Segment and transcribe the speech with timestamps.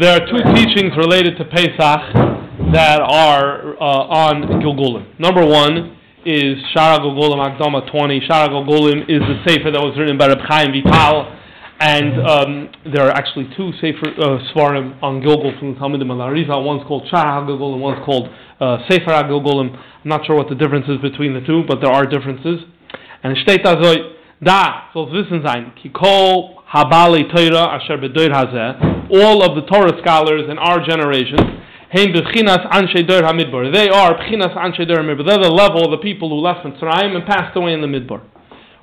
[0.00, 2.02] there are two teachings related to Pesach
[2.74, 5.06] that are uh, on Gilgulim.
[5.20, 8.26] Number one is Shara Gilgulim Akdama 20.
[8.26, 11.30] Shara Gilgulim is the sefer that was written by Reb Chaim Vital,
[11.78, 12.50] and um,
[12.92, 16.64] there are actually two sefer uh, svarim on Gilgul from the Talmud Arizal.
[16.64, 19.78] One's called Shara Gilgulim, one's called uh, Sefer Gilgulim.
[19.78, 22.66] I'm not sure what the difference is between the two, but there are differences.
[23.22, 29.42] And steht also da es wissen sein, ki kol habali Torah asher bedoir hazeh, all
[29.42, 31.38] of the Torah scholars in our generation,
[31.90, 33.72] hein b'chinas anshe dor hamidbar.
[33.72, 35.26] They are b'chinas anshe dor hamidbar.
[35.26, 38.22] They're the level of the people who left Mitzrayim and passed away in the Midbar.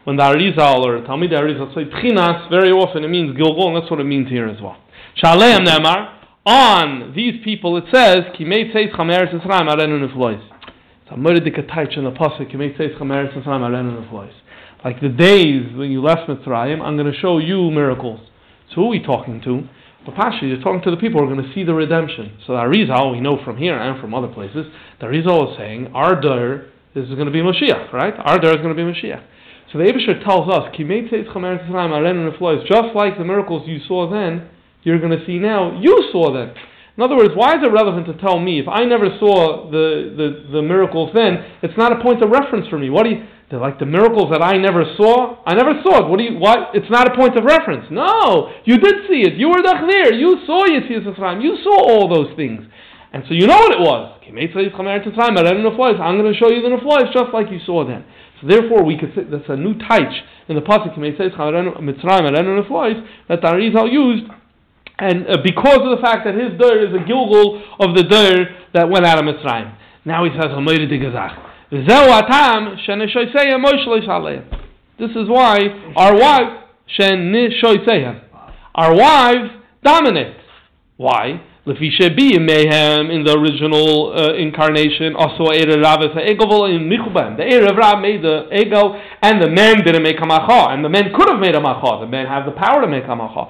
[0.03, 3.91] When the Arizal or Talmud Arizal say b'chinas, very often it means Gilgul, and that's
[3.91, 4.77] what it means here as well.
[5.21, 10.01] Shaleim nemar, on these people it says, ki meit seis chameres Yisrael arenu.
[10.03, 14.31] It's a murdik taich in the pasuk, ki meit seis chameres Yisrael arenu neflois
[14.83, 18.19] like the days when you left Mitzrayim, I'm going to show you miracles.
[18.69, 19.67] So who are we talking to?
[20.05, 22.39] But Pasha, you're talking to the people who are going to see the redemption.
[22.47, 24.65] So the Arizal, we know from here and from other places,
[24.99, 28.13] the Arizal is saying, our Dur is going to be Mashiach, right?
[28.17, 29.23] Our Dur is going to be Mashiach.
[29.71, 30.75] So the Abishur tells us,
[32.67, 34.49] just like the miracles you saw then,
[34.83, 36.53] you're going to see now, you saw then.
[36.97, 40.13] In other words, why is it relevant to tell me if I never saw the,
[40.17, 41.45] the, the miracles then?
[41.61, 42.89] It's not a point of reference for me.
[42.89, 43.23] What do you?
[43.51, 45.35] They're like the miracles that I never saw.
[45.43, 46.07] I never saw it.
[46.07, 46.39] What do you?
[46.39, 46.71] What?
[46.71, 47.83] It's not a point of reference.
[47.91, 49.35] No, you did see it.
[49.35, 50.15] You were there.
[50.15, 51.43] You saw Yitzias Mitzrayim.
[51.43, 52.63] You saw all those things,
[53.11, 54.07] and so you know what it was.
[54.23, 54.47] I'm going
[56.31, 58.05] to show you the neflois just like you saw then.
[58.39, 60.15] So therefore, we could say that's a new taich
[60.47, 61.27] in the pasuk Mitzrayim
[63.27, 64.31] that the Arizal used,
[64.97, 68.47] and uh, because of the fact that his dir is a gilgul of the dir
[68.73, 69.75] that went out of Mitzrayim.
[70.05, 70.55] Now he says,
[74.99, 75.57] this is why
[75.95, 76.51] our wife,
[78.75, 79.49] our wives
[79.81, 80.35] dominate.
[80.97, 81.39] Why?
[81.65, 81.75] In
[83.23, 85.15] the original uh, incarnation.
[85.15, 85.45] Also.
[87.37, 91.13] The Erev made the ego, and the men didn't make a macha, and the men
[91.15, 91.99] could have made a macha.
[92.01, 93.47] The men have the power to make a macha.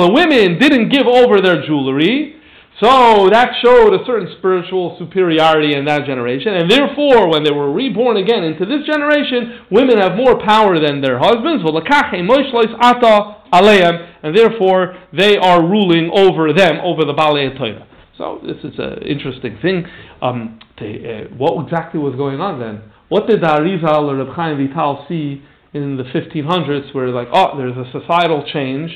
[0.00, 2.39] The women didn't give over their jewelry.
[2.80, 7.70] So that showed a certain spiritual superiority in that generation, and therefore, when they were
[7.70, 11.62] reborn again into this generation, women have more power than their husbands.
[14.22, 17.86] And therefore, they are ruling over them, over the Balei Torah.
[18.16, 19.84] So this is an interesting thing.
[20.22, 22.82] Um, to, uh, what exactly was going on then?
[23.10, 25.42] What did the Arizal or Reb Chaim Vital see
[25.74, 28.90] in the 1500s, where like, oh, there's a societal change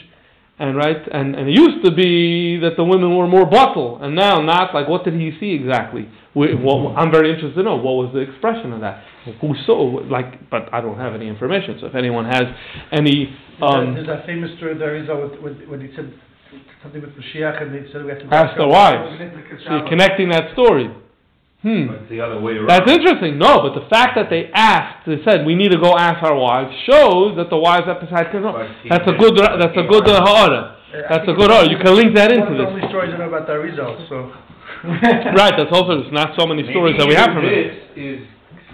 [0.59, 4.15] and right, and, and it used to be that the women were more bottle, and
[4.15, 4.73] now not.
[4.73, 6.09] Like, what did he see exactly?
[6.35, 9.03] We, what, I'm very interested to know what was the expression of that.
[9.41, 9.99] Who saw?
[10.07, 11.79] Like, but I don't have any information.
[11.81, 12.45] So if anyone has
[12.93, 15.09] any, um, there's, that, famous story there is
[15.69, 16.13] when he said
[16.83, 19.19] something with Mashiach, and they said we have to ask the wives.
[19.67, 20.89] So connecting that story.
[21.65, 21.89] Hmm.
[21.89, 22.69] But the other way around.
[22.69, 23.41] That's interesting.
[23.41, 26.37] No, but the fact that they asked, they said we need to go ask our
[26.37, 28.45] wives, shows that the wives have decided to
[28.85, 29.33] That's a good.
[29.41, 30.77] That's a good uh, ha'ara.
[31.09, 31.65] That's a good ha'ara.
[31.73, 32.69] You can link that into this.
[32.69, 34.05] One of the only stories I know about that results.
[34.13, 34.29] So.
[35.41, 35.57] right.
[35.57, 36.05] That's also.
[36.05, 37.97] There's not so many stories that we have from this it.
[37.97, 38.21] is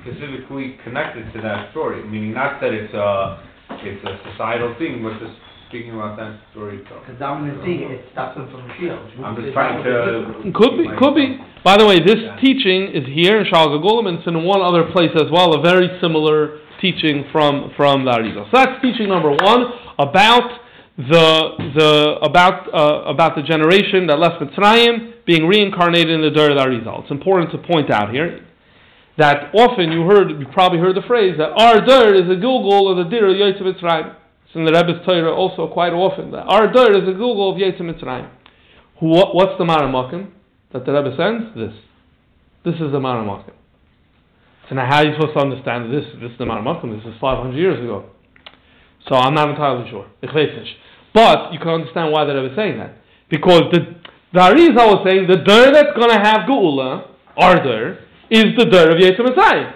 [0.03, 2.03] specifically connected to that story.
[2.03, 3.39] Meaning not that it's a
[3.87, 5.39] it's a societal thing, but just
[5.71, 6.79] speaking about that story.
[6.83, 8.99] Because dominant thing, it stops them from the shield.
[9.25, 10.51] I'm just trying to.
[10.53, 11.39] Could be, could be.
[11.63, 12.37] By the way, this yeah.
[12.43, 15.63] teaching is here in Shalga Gulam and it's in one other place as well, a
[15.63, 18.51] very similar teaching from from the Arizal.
[18.51, 20.51] So that's teaching number one about
[20.97, 26.51] the the about uh, about the generation that left Mitzrayim being reincarnated in the Dur
[26.51, 27.03] of the Arizal.
[27.03, 28.45] It's important to point out here
[29.19, 32.91] that often you heard you probably heard the phrase that our Dur is a Gilgul
[32.91, 34.17] of the Dir of Yosef Mitzrayim.
[34.50, 36.33] It's in the Rebbe's Torah also quite often.
[36.33, 38.28] That our Dur is a Gilgul of Yetzim Mitzrayim.
[38.99, 40.28] What, what's the Maramakim
[40.72, 41.55] that the Rebbe sends?
[41.55, 41.71] This.
[42.65, 43.55] This is the Maramakim.
[44.69, 46.03] So now how are you supposed to understand this?
[46.21, 46.99] This is the Maramakim.
[46.99, 48.10] This is 500 years ago.
[49.09, 50.10] So I'm not entirely sure.
[50.21, 52.98] But you can understand why the Rebbe is saying that.
[53.30, 53.86] Because the,
[54.34, 57.98] the Arizal was saying the Dur that's going to have Geula, our Dur,
[58.30, 59.75] is the Dur of Yetzim Mitzrayim.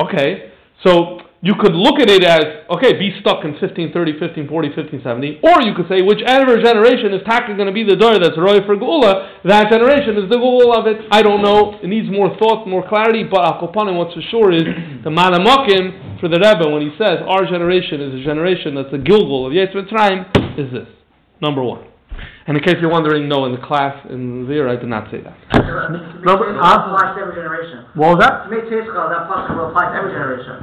[0.00, 0.50] Okay,
[0.82, 4.16] so you could look at it as, okay, be stuck in 1530,
[4.48, 8.16] 1540, 1570, or you could say whichever generation is tacking going to be the door
[8.16, 11.04] that's roy for Gula, that generation is the Gula of it.
[11.12, 11.76] I don't know.
[11.84, 14.64] It needs more thought, more clarity, but Akopanim, what's for sure is
[15.04, 19.04] the Manamakim for the Rebbe, when he says our generation is a generation that's the
[19.04, 20.24] Gilgul of Yetz Mitzrayim,
[20.56, 20.88] is this.
[21.44, 21.93] Number one.
[22.46, 25.24] And in case you're wondering, no, in the class in there, I did not say
[25.24, 25.36] that.
[26.24, 26.84] Number, huh?
[26.84, 27.88] applies to every generation.
[27.96, 28.44] What was that?
[28.44, 30.60] To make Tzedakah, that possible will apply to every generation.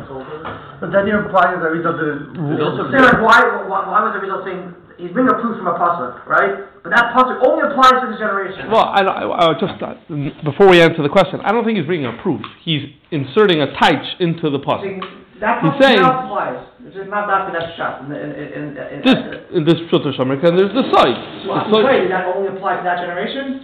[0.78, 4.62] But then you're implying that we don't do Why, why, why was the result saying
[5.02, 6.70] he's bringing a proof from a pasuk, right?
[6.86, 8.70] But that pasuk only applies to this generation.
[8.70, 9.98] Well, I, I, I just uh,
[10.46, 12.42] before we answer the question, I don't think he's bringing a proof.
[12.66, 14.82] He's inserting a taich into the pasuk.
[14.86, 15.02] Saying
[15.42, 16.71] That He's saying- now applies.
[16.92, 18.04] It's just not that that shot.
[18.04, 19.16] In, in, in, in, This
[19.56, 21.48] in this Pshuta Shomer, and there's the side.
[21.48, 23.64] Well, The side- wait, did that only apply to that generation?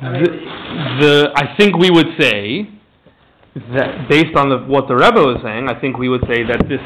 [0.00, 0.32] I mean, the,
[1.04, 2.64] the I think we would say
[3.76, 6.64] that based on the, what the Rebbe was saying, I think we would say that
[6.66, 6.80] this.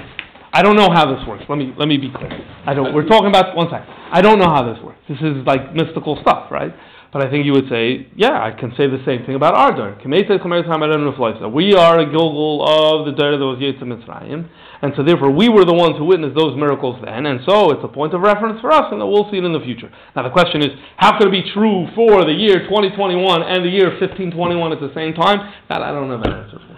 [0.53, 1.45] I don't know how this works.
[1.49, 2.35] Let me let me be clear.
[2.67, 2.93] I don't.
[2.93, 3.87] We're talking about one second.
[4.11, 4.99] I don't know how this works.
[5.07, 6.75] This is like mystical stuff, right?
[7.15, 9.71] But I think you would say, yeah, I can say the same thing about our
[9.71, 9.95] Dar.
[10.03, 14.51] We are a Gilgul of the Dar that was Yitzhak Mitzrayim,
[14.83, 17.87] and so therefore we were the ones who witnessed those miracles then, and so it's
[17.87, 19.95] a point of reference for us, and that we'll see it in the future.
[20.19, 23.71] Now the question is, how could it be true for the year 2021 and the
[23.71, 25.55] year 1521 at the same time?
[25.71, 26.75] That I don't have an answer for.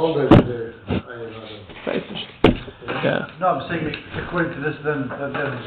[0.00, 1.60] Hold it, I don't know.
[3.04, 3.28] Yeah.
[3.36, 3.84] No, I'm saying,
[4.16, 5.60] according to this, then, then then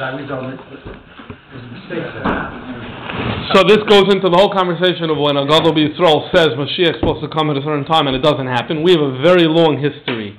[3.54, 7.00] So this goes into the whole conversation of when a Gadol Yisrael says Mashiach is
[7.00, 8.84] supposed to come at a certain time and it doesn't happen.
[8.84, 10.36] We have a very long history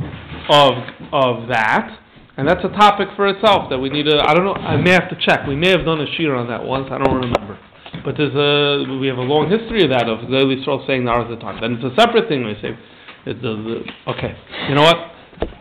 [0.52, 0.76] of
[1.12, 1.88] of that,
[2.36, 4.20] and that's a topic for itself that we need to.
[4.20, 4.54] I don't know.
[4.54, 5.48] I may have to check.
[5.48, 6.92] We may have done a shir on that once.
[6.92, 7.58] I don't remember.
[8.04, 11.32] But there's a we have a long history of that of Gadol Yisrael saying hours
[11.32, 11.60] of the time.
[11.64, 12.44] Then it's a separate thing.
[12.44, 12.76] We say,
[13.24, 14.36] it's okay.
[14.68, 15.16] You know what?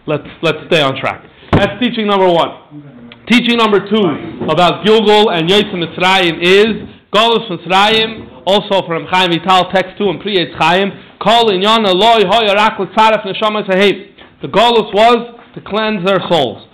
[0.05, 1.23] Let's let's stay on track.
[1.55, 2.86] That's teaching number one.
[3.29, 9.69] Teaching number two about Gilgul and Yosef Mitzrayim is Galus Mitzrayim, also from Chaim Vital,
[9.69, 10.91] text 2 and Eitz Chaim,
[11.21, 14.15] Kol Inyan Eloi Hoy Arak L'Tzaref Neshama Sahib.
[14.41, 16.69] The Galus was to cleanse their souls.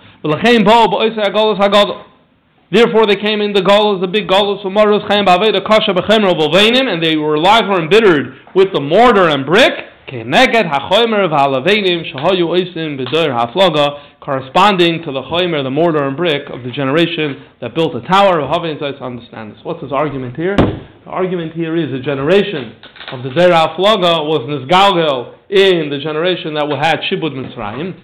[2.72, 6.88] Therefore they came in the Galus, the big Galus, V'marus Chaim Baveda Kasha B'chemro B'veinim,
[6.88, 9.74] and they were alive or embittered with the mortar and brick,
[10.08, 16.48] Keneged HaChoymer V'halaveinim Shahoyu Oisim B'doir HaFloga, corresponding to the Choymer, the mortar and brick
[16.50, 19.60] of the generation that built the tower of Havin to understand this.
[19.64, 20.56] What's his argument here?
[20.56, 22.76] The argument here is the generation
[23.12, 28.00] of the Zer HaFloga was Nizgalgel in the generation that had Shibud Mitzrayim,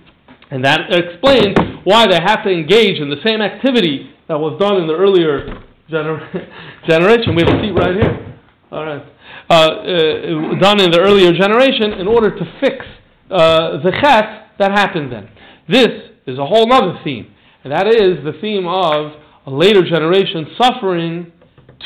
[0.52, 1.56] and that explains
[1.86, 5.64] why they have to engage in the same activity that was done in the earlier
[5.90, 6.20] gener-
[6.88, 7.34] generation.
[7.34, 8.36] We have a seat right here.
[8.72, 9.04] All right.
[9.50, 12.86] Uh, uh, done in the earlier generation in order to fix
[13.32, 15.30] uh, the chet that happened then.
[15.68, 17.34] This is a whole other theme,
[17.64, 19.14] and that is the theme of
[19.46, 21.32] a later generation suffering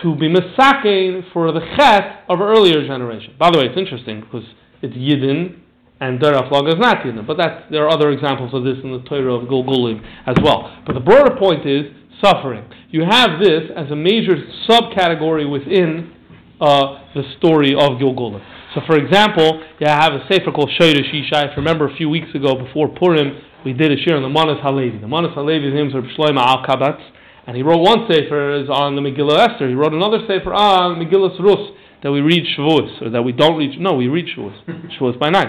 [0.01, 3.35] to be misakein for the chet of an earlier generation.
[3.39, 4.43] By the way, it's interesting because
[4.81, 5.59] it's Yidden
[6.01, 8.91] and Deraf Log is not Yidden, but that's, there are other examples of this in
[8.91, 10.83] the Torah of Gulgulim as well.
[10.85, 11.85] But the broader point is
[12.21, 12.65] suffering.
[12.89, 14.35] You have this as a major
[14.67, 16.11] subcategory within
[16.59, 18.43] uh, the story of Gilgulim.
[18.73, 21.45] So, for example, you have a sefer called Shoyrish Yishai.
[21.45, 24.29] If you remember a few weeks ago before Purim, we did a shir on the
[24.29, 24.97] Manas Halevi.
[24.97, 27.01] The Manas Halevi's name is Reb Shlomo Alkabetz,
[27.47, 29.69] and he wrote one sefer is on the Megillah Esther.
[29.69, 31.71] He wrote another sefer on Megillah Rus
[32.03, 33.79] that we read Shavuos, or that we don't read.
[33.79, 34.55] No, we read Shavuos.
[34.99, 35.47] Shavuos by night.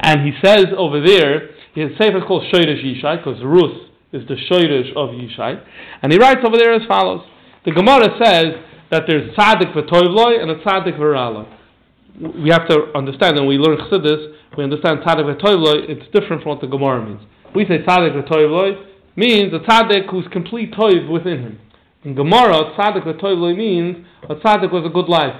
[0.00, 4.36] And he says over there, his sefer is called Shoyrish Yishai because Rus is the
[4.48, 5.60] Shoyrish of Yishai,
[6.02, 7.26] and he writes over there as follows:
[7.64, 8.54] The Gemara says
[8.90, 11.52] that there's tzaddik v'toivloi and a tzaddik v'raloi.
[12.42, 16.50] We have to understand, and we learn chassidus, we understand tzaddik v'toivloi, it's different from
[16.50, 17.20] what the Gemara means.
[17.56, 18.84] We say tzaddik v'toivloi
[19.16, 21.58] means a tzaddik who's complete toiv within him.
[22.04, 25.32] In Gemara, tzaddik v'toivloi means a tzaddik with a good life.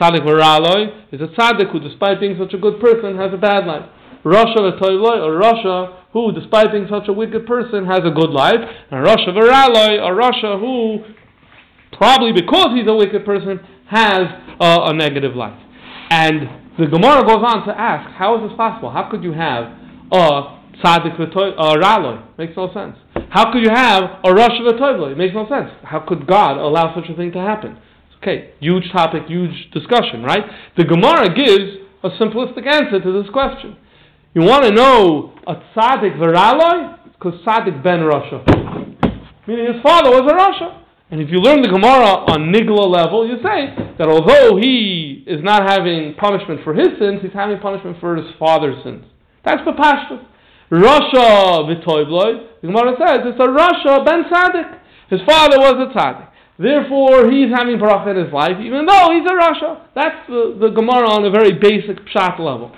[0.00, 3.66] Tzaddik v'raloi is a tzaddik who, despite being such a good person, has a bad
[3.66, 3.90] life.
[4.24, 8.62] Rasha v'toivloi, or Rasha who, despite being such a wicked person, has a good life.
[8.92, 11.02] And Rasha v'raloi, or Rasha who,
[11.98, 13.58] probably because he's a wicked person,
[13.90, 14.22] has
[14.60, 15.58] a negative life.
[16.10, 18.92] And the Gemara goes on to ask, how is this possible?
[18.92, 19.64] How could you have
[20.12, 22.36] a tzaddik a raloi?
[22.38, 22.96] Makes no sense.
[23.30, 25.12] How could you have a rasha v'toivloi?
[25.12, 25.70] It makes no sense.
[25.82, 27.78] How could God allow such a thing to happen?
[28.18, 30.44] Okay, huge topic, huge discussion, right?
[30.76, 33.76] The Gemara gives a simplistic answer to this question.
[34.34, 36.98] You want to know a tzaddik v'raloi?
[37.12, 38.44] Because tzaddik ben rasha.
[39.46, 40.80] Meaning his father was a rasha.
[41.10, 45.44] And if you learn the Gemara on Nigla level, you say that although he is
[45.44, 49.04] not having punishment for his sins, he's having punishment for his father's sins.
[49.44, 50.24] That's Papashta.
[50.70, 54.78] Rasha v'toivloi, the Gemara says it's a Rasha ben Tzaddik.
[55.10, 56.28] His father was a Tzaddik.
[56.58, 59.80] Therefore, he's having bracha in his life, even though he's a Rasha.
[59.94, 62.70] That's the, the Gemara on a very basic pshat level.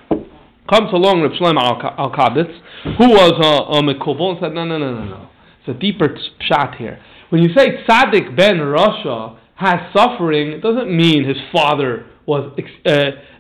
[0.68, 2.52] Comes along Reb Shlomo Alkabetz,
[2.98, 5.28] who was a, a Mekubal, and said, no, no, no, no, no.
[5.60, 6.98] It's a deeper pshat here.
[7.28, 12.52] When you say tzaddik ben Rasha has suffering, it doesn't mean his father was.
[12.84, 12.90] Uh,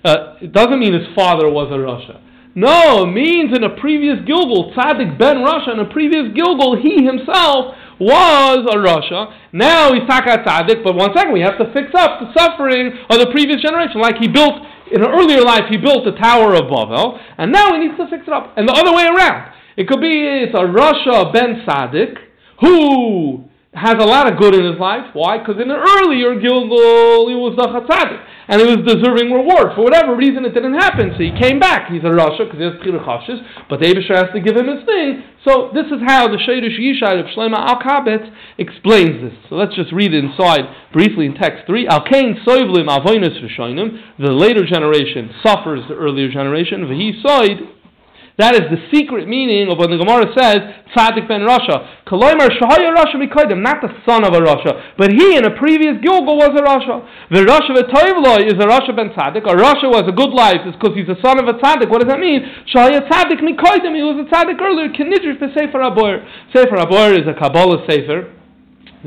[0.04, 2.20] uh, it doesn't mean his father was a Rasha.
[2.56, 7.04] No, it means in a previous Gilgul, tzaddik ben Rasha, in a previous Gilgul, he
[7.04, 9.28] himself was a Rasha.
[9.52, 13.20] Now he's Taka Tzaddik, but one second, we have to fix up the suffering of
[13.20, 14.00] the previous generation.
[14.00, 14.56] Like he built,
[14.90, 18.08] in an earlier life, he built the Tower of Babel, and now he needs to
[18.08, 18.56] fix it up.
[18.56, 19.52] And the other way around.
[19.76, 22.16] It could be it's a Rasha ben Tzaddik
[22.60, 23.44] who
[23.76, 25.12] has a lot of good in his life.
[25.12, 25.36] Why?
[25.38, 29.74] Because in an earlier Gilgul, he was the Tzaddik and he was deserving reward.
[29.74, 31.90] For whatever reason, it didn't happen, so he came back.
[31.90, 34.86] He's a Rasha because he has Chashis, but the Abishah has to give him his
[34.86, 35.22] thing.
[35.44, 39.34] So this is how the Shoyrish Yishai of Shlema Al Kabet explains this.
[39.48, 41.86] So let's just read it inside briefly in text three.
[41.86, 43.98] Al Kain Soivlim Avoinus Rishonim.
[44.18, 46.86] The later generation suffers the earlier generation.
[46.86, 47.75] V'hi Soid
[48.36, 50.60] that is the secret meaning of when the Gemara says
[50.92, 52.04] Tzaddik ben Rasha.
[52.04, 55.96] Kaloimer Shahaya Rasha Mikoidim, not the son of a Rasha, but he in a previous
[56.04, 57.00] Gilgul was a Rasha.
[57.32, 59.48] The Rasha V'toivloi is a Rasha ben Tzaddik.
[59.48, 61.88] A Rasha was a good life, is because he's a son of a Tzaddik.
[61.88, 62.44] What does that mean?
[62.68, 64.92] Shahaya Tzaddik Mikoidim, he was a Tzaddik earlier.
[64.92, 66.20] Kinidrish Sefer Aboyer.
[66.52, 68.36] Sefer Aboyer is a Kabbalah Sefer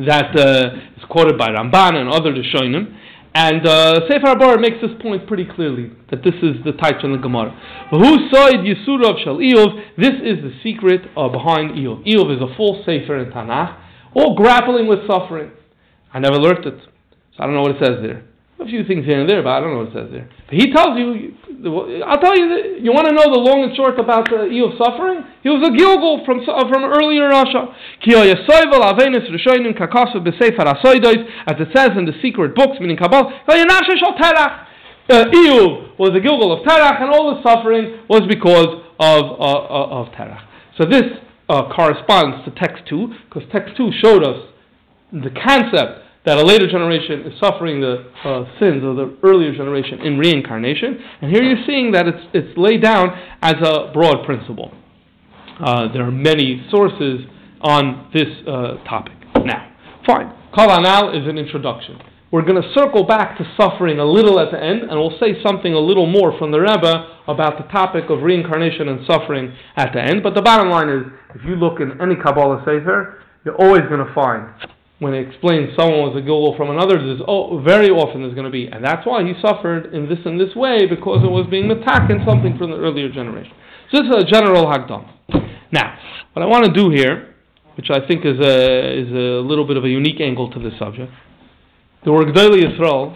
[0.09, 2.97] that uh, is quoted by Ramban and other Rishonim.
[3.33, 7.11] And uh, Sefer Bar makes this point pretty clearly that this is the type in
[7.11, 7.51] the Gemara.
[7.91, 9.97] Who side Yisurav Shal Eov?
[9.97, 12.05] This is the secret uh, behind Eov.
[12.07, 13.77] Eov is a full Sefer in Tanakh,
[14.15, 15.51] all grappling with suffering.
[16.11, 16.79] I never learned it,
[17.37, 18.25] so I don't know what it says there
[18.59, 20.27] a few things here and there, but I don't know what it says there.
[20.47, 21.31] But he tells you,
[22.03, 25.23] I'll tell you, you want to know the long and short about the Eov suffering?
[25.43, 27.71] He was a Gilgul from from earlier Russia.
[31.47, 33.31] As it says in the secret books, meaning Kabbalah,
[35.09, 35.25] uh,
[35.97, 40.07] was a Gilgul of Terach, and all the suffering was because of, uh, uh, of
[40.13, 40.43] Terach.
[40.77, 41.03] So this
[41.47, 44.47] uh, corresponds to text 2, because text 2 showed us
[45.11, 50.01] the concept that a later generation is suffering the uh, sins of the earlier generation
[50.01, 50.99] in reincarnation.
[51.21, 53.09] And here you're seeing that it's, it's laid down
[53.41, 54.71] as a broad principle.
[55.59, 57.21] Uh, there are many sources
[57.61, 59.13] on this uh, topic.
[59.45, 59.73] Now,
[60.05, 60.33] fine.
[60.55, 61.99] Kal Anal is an introduction.
[62.31, 65.41] We're going to circle back to suffering a little at the end, and we'll say
[65.43, 69.93] something a little more from the Rebbe about the topic of reincarnation and suffering at
[69.93, 70.21] the end.
[70.21, 74.05] But the bottom line is, if you look in any Kabbalah Sefer, you're always going
[74.05, 74.53] to find
[74.99, 78.45] when it explains someone was a Gilgul from another, there's oh, very often there's going
[78.45, 81.47] to be, and that's why he suffered in this and this way because it was
[81.49, 83.55] being attacked in something from the earlier generation.
[83.91, 85.07] So this is a general Hagdam.
[85.71, 85.97] Now,
[86.33, 87.33] what I want to do here,
[87.77, 90.77] which I think is a, is a little bit of a unique angle to this
[90.77, 91.11] subject,
[92.03, 93.15] there were Gdali Yisrael,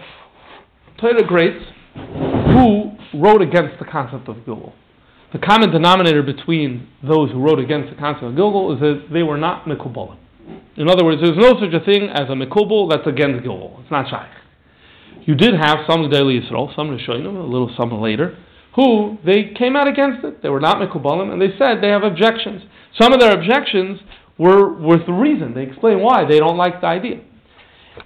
[0.98, 1.64] Torah greats,
[1.94, 4.72] who wrote against the concept of Gilgul.
[5.32, 9.22] The common denominator between those who wrote against the concept of Gilgul is that they
[9.22, 10.18] were not Mikubalim.
[10.76, 13.80] In other words, there's no such a thing as a Mekubal that's against Gilgul.
[13.82, 14.30] It's not Shaykh.
[15.26, 18.36] You did have some Daily Yisrael, some Rishonim, a little some later,
[18.76, 20.42] who they came out against it.
[20.42, 22.62] They were not Mekubalim, and they said they have objections.
[23.00, 24.00] Some of their objections
[24.36, 25.54] were with the reason.
[25.54, 27.20] They explain why they don't like the idea.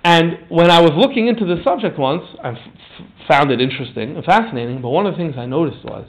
[0.05, 2.59] And when I was looking into the subject once, I f-
[3.27, 6.07] found it interesting and fascinating, but one of the things I noticed was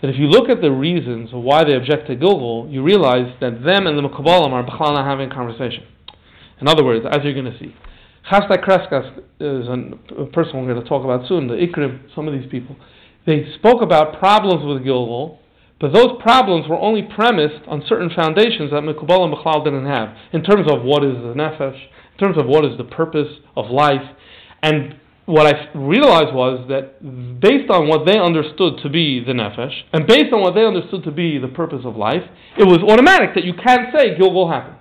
[0.00, 3.62] that if you look at the reasons why they object to Gilgul, you realize that
[3.64, 5.84] them and the Mekabalim are not having a conversation.
[6.60, 7.74] In other words, as you're going to see,
[8.30, 12.34] Chasdai Kreskas is a person we're going to talk about soon, the Ikrim, some of
[12.34, 12.76] these people.
[13.26, 15.38] They spoke about problems with Gilgul,
[15.80, 20.14] but those problems were only premised on certain foundations that Mekubal and B'chlal didn't have,
[20.32, 21.80] in terms of what is the Nefesh,
[22.12, 24.04] in terms of what is the purpose of life,
[24.62, 24.96] and
[25.26, 27.00] what I realized was that
[27.40, 31.04] based on what they understood to be the nefesh, and based on what they understood
[31.04, 32.22] to be the purpose of life,
[32.58, 34.80] it was automatic that you can't say Gilgul happens.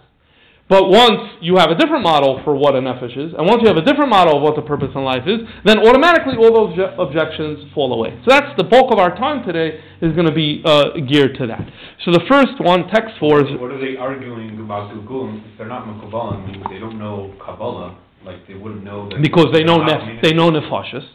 [0.69, 3.67] But once you have a different model for what a nefesh is, and once you
[3.67, 6.77] have a different model of what the purpose in life is, then automatically all those
[6.99, 8.13] objections fall away.
[8.21, 11.47] So that's the bulk of our time today is going to be uh, geared to
[11.47, 11.65] that.
[12.05, 13.49] So the first one, text four, is...
[13.59, 17.97] What are they arguing about Gilgul if they're not meaning they don't know Kabbalah?
[18.25, 19.21] Like they wouldn't know that.
[19.21, 21.07] Because they know nef- they know nefashis.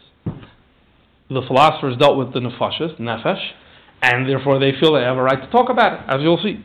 [1.29, 3.41] The philosophers dealt with the nefashis, nefesh,
[4.01, 6.63] and therefore they feel they have a right to talk about it, as you'll see.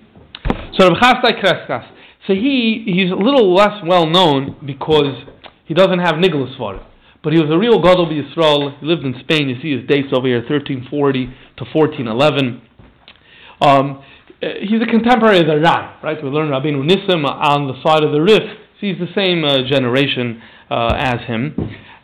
[0.78, 1.88] So Rav Chasdai Kreskas.
[2.26, 5.24] So he he's a little less well known because
[5.64, 6.82] he doesn't have niglas for it.
[7.22, 8.80] But he was a real Gadol Yisrael.
[8.80, 9.48] He lived in Spain.
[9.48, 12.62] You see his dates over here, 1340 to 1411.
[13.60, 14.02] Um,
[14.40, 16.16] he's a contemporary of the Ran, right?
[16.22, 20.42] We learn Rabbeinu Nissim on the side of the Rif he's the same uh, generation
[20.70, 21.54] uh, as him,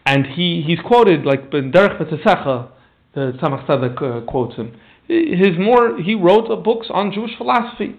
[0.04, 2.68] and he, he's quoted like Derech B'Tzesecha,
[3.14, 4.78] the Tzemach Tzedek uh, quotes him.
[5.08, 7.96] His more he wrote books on Jewish philosophy.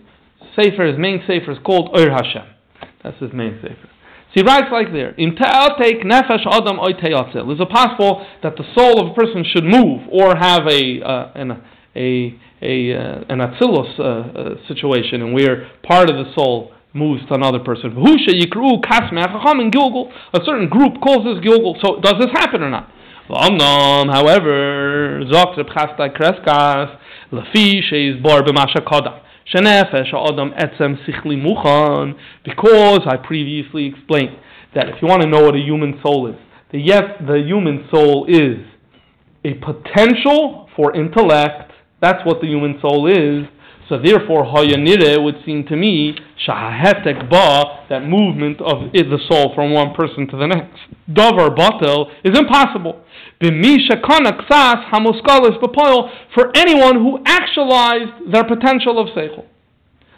[0.55, 2.43] Sefer, his main sefer is called Ur Hashem.
[3.03, 3.89] That's his main sefer.
[4.33, 8.65] So he writes like there: In take nefesh adam oy Is it possible that the
[8.75, 11.63] soul of a person should move or have a uh, an
[11.95, 17.25] a a uh, an atzilus uh, uh, situation, and where part of the soul moves
[17.27, 17.91] to another person.
[17.91, 20.11] V'husha yikru kasmei hachacham in Gilgul.
[20.33, 21.79] A certain group calls this Gilgul.
[21.81, 22.91] So does this happen or not?
[23.29, 26.97] However, Kreskas,
[27.31, 28.41] sheis bar
[31.37, 32.15] muchan.
[32.43, 34.37] Because I previously explained
[34.75, 36.35] that if you want to know what a human soul is,
[36.71, 38.65] the yes, the human soul is
[39.45, 41.71] a potential for intellect.
[42.01, 43.47] That's what the human soul is.
[43.89, 46.15] So therefore, hayanire would seem to me
[46.45, 50.77] shahahetek ba that movement of the soul from one person to the next.
[51.09, 53.01] Davar batel is impossible.
[53.41, 59.45] B'misha ksas hamuskalis b'poil for anyone who actualized their potential of seichel.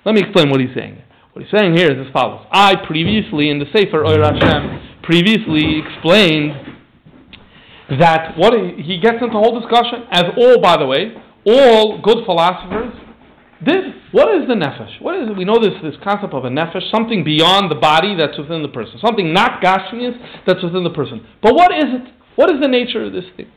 [0.03, 1.01] Let me explain what he's saying.
[1.33, 2.47] What he's saying here is as follows.
[2.51, 6.53] I previously in the Sefer Oyer Hashem previously explained
[7.99, 11.13] that what he, he gets into a whole discussion, as all, by the way,
[11.45, 12.93] all good philosophers
[13.63, 13.93] did.
[14.11, 15.01] What is the nefesh?
[15.01, 15.37] What is it?
[15.37, 18.69] We know this this concept of a nefesh, something beyond the body that's within the
[18.69, 21.25] person, something not gashmius that's within the person.
[21.41, 22.13] But what is it?
[22.35, 23.51] What is the nature of this thing?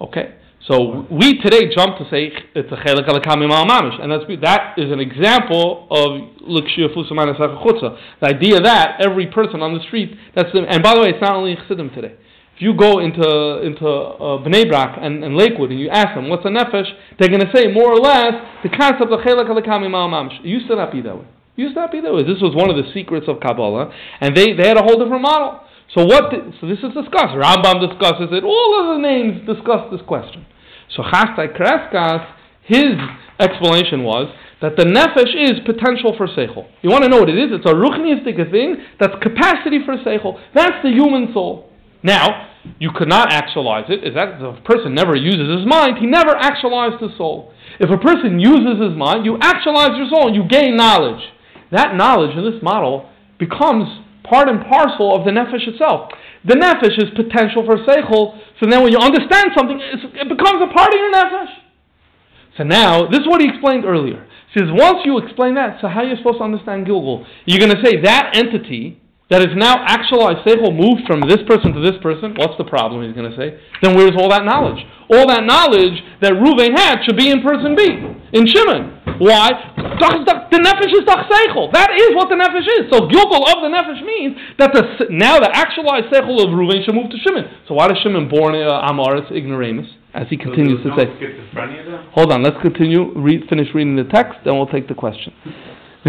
[0.00, 0.34] Okay,
[0.66, 4.90] so we today jump to say it's a chelik alakamim mamish, and that's that is
[4.92, 10.94] an example of the idea that every person on the street that's the, and by
[10.94, 12.14] the way, it's not only chassidim today.
[12.58, 13.22] If you go into
[13.62, 17.30] into uh, Bnei Brak and, and Lakewood and you ask them what's a nefesh, they're
[17.30, 18.34] going to say more or less
[18.66, 20.40] the concept of chelak alakami ma'amamish.
[20.40, 21.22] It used to not be that way.
[21.54, 22.26] It used to not be that way.
[22.26, 25.22] This was one of the secrets of Kabbalah, and they, they had a whole different
[25.22, 25.60] model.
[25.94, 26.34] So what?
[26.58, 27.38] So this is discussed.
[27.38, 28.42] Rambam discusses it.
[28.42, 30.42] All of the names discuss this question.
[30.98, 32.26] So Chasdai Kreskas,
[32.66, 32.98] his
[33.38, 36.66] explanation was that the nefesh is potential for seichel.
[36.82, 37.54] You want to know what it is?
[37.54, 40.42] It's a ruchniistic thing that's capacity for seichel.
[40.58, 41.67] That's the human soul.
[42.02, 44.04] Now, you could not actualize it.
[44.04, 47.52] If that if a person never uses his mind, he never actualized his soul.
[47.80, 51.22] If a person uses his mind, you actualize your soul and you gain knowledge.
[51.70, 53.88] That knowledge in this model becomes
[54.24, 56.10] part and parcel of the nefesh itself.
[56.44, 60.72] The nefesh is potential for seichel, so then when you understand something, it becomes a
[60.72, 61.52] part of your nefesh.
[62.56, 64.26] So now, this is what he explained earlier.
[64.52, 67.24] He says, once you explain that, so how are you supposed to understand Gilgul?
[67.44, 71.76] You're going to say that entity that is now actualized seichel moved from this person
[71.76, 73.60] to this person, what's the problem he's going to say?
[73.84, 74.80] Then where's all that knowledge?
[75.12, 77.84] All that knowledge that Ruvain had should be in person B,
[78.32, 78.96] in Shimon.
[79.20, 79.50] Why?
[79.76, 81.72] The nefesh is dach seichel.
[81.72, 82.88] That is what the nefesh is.
[82.88, 86.94] So gilgul of the nefesh means that the, now the actualized seichel of Ruvain should
[86.94, 87.44] move to Shimon.
[87.66, 89.86] So why does Shimon born uh, Amaris ignoramus?
[90.14, 91.06] As he continues so to say.
[92.12, 93.12] Hold on, let's continue.
[93.12, 95.34] Read, finish reading the text, then we'll take the question.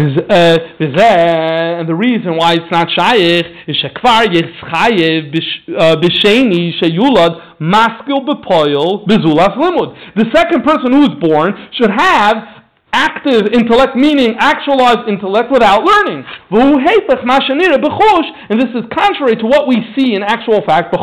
[0.00, 5.34] Uh, and the reason why it's not shaykh is shekvar yitzchayev
[5.78, 9.94] uh, b'sheni sheyulad maskil b'poil b'zulas limud.
[10.16, 12.59] The second person who's born should have
[12.92, 16.24] active intellect, meaning actualized intellect without learning.
[16.50, 20.94] And this is contrary to what we see in actual fact.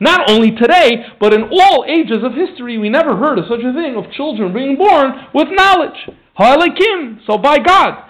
[0.00, 3.72] Not only today, but in all ages of history, we never heard of such a
[3.72, 6.08] thing of children being born with knowledge.
[7.26, 8.04] So by God,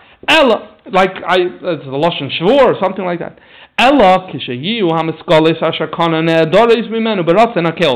[0.93, 3.39] like I, it's the Lashon Shavur or something like that.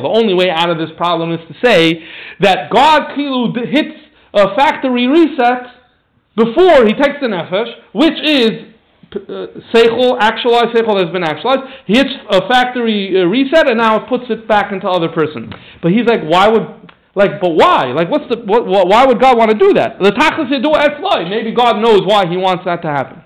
[0.03, 2.03] The only way out of this problem is to say
[2.41, 3.97] that God kilu hits
[4.35, 5.67] a factory reset
[6.37, 8.73] before he takes the nefesh, which is
[9.15, 11.63] uh, seichel, actualized seichel has been actualized.
[11.87, 15.51] He hits a factory uh, reset and now it puts it back into other person.
[15.83, 17.93] But he's like, why would like, but why?
[17.97, 19.99] Like, what's the what, why would God want to do that?
[19.99, 21.31] The tachlis etzloi.
[21.31, 23.23] Maybe God knows why He wants that to happen.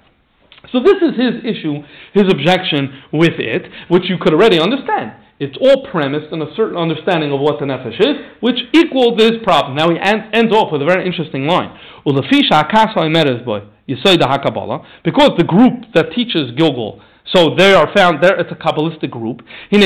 [0.73, 5.12] So this is his issue, his objection with it, which you could already understand.
[5.40, 9.33] It's all premised on a certain understanding of what the nefesh is, which equals this
[9.42, 9.75] problem.
[9.75, 11.70] Now he ends off with a very interesting line.
[12.05, 12.27] Because
[15.38, 17.01] the group that teaches Gilgul,
[17.35, 19.40] so they are found there, it's a Kabbalistic group.
[19.70, 19.79] The,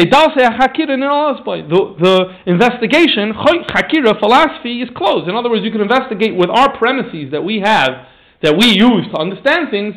[2.00, 5.28] the investigation, Chakira philosophy is closed.
[5.28, 8.08] In other words, you can investigate with our premises that we have,
[8.42, 9.94] that we use to understand things,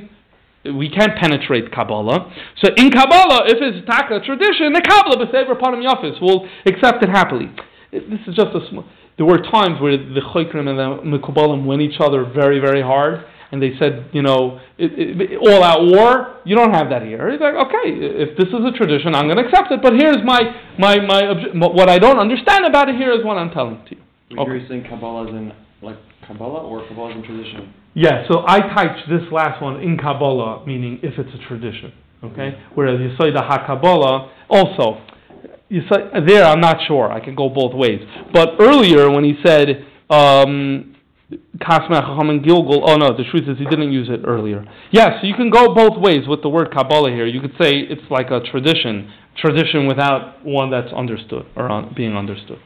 [0.73, 2.33] we can't penetrate Kabbalah.
[2.63, 7.09] So in Kabbalah, if it's taka tradition, the Kabbalah b'sever panim yafis will accept it
[7.09, 7.47] happily.
[7.91, 8.85] This is just a small.
[9.17, 13.25] There were times where the Choikrim and the Mekubalim went each other very, very hard,
[13.51, 16.37] and they said, you know, it, it, all out war.
[16.45, 17.31] You don't have that here.
[17.31, 19.81] He's like, okay, if this is a tradition, I'm going to accept it.
[19.81, 20.41] But here's my
[20.77, 22.95] my my what I don't understand about it.
[22.95, 24.01] Here is what I'm telling to you.
[24.37, 24.51] Okay.
[24.51, 25.51] You're saying Kabbalah is in
[25.81, 27.73] like Kabbalah or Kabbalah is in tradition?
[27.97, 31.91] Yeah, so I typed this last one in Kabbalah, meaning if it's a tradition.
[32.23, 32.51] Okay?
[32.51, 32.75] Mm-hmm.
[32.75, 35.01] Whereas Yisoida HaKabbalah, also,
[35.71, 37.11] Yisoid, there I'm not sure.
[37.11, 38.01] I can go both ways.
[38.31, 40.95] But earlier when he said, um,
[41.59, 42.83] Chacham Gilgul.
[42.85, 44.63] Oh no, the truth is he didn't use it earlier.
[44.91, 47.25] Yes, you can go both ways with the word Kabbalah here.
[47.25, 52.59] You could say it's like a tradition, tradition without one that's understood or being understood.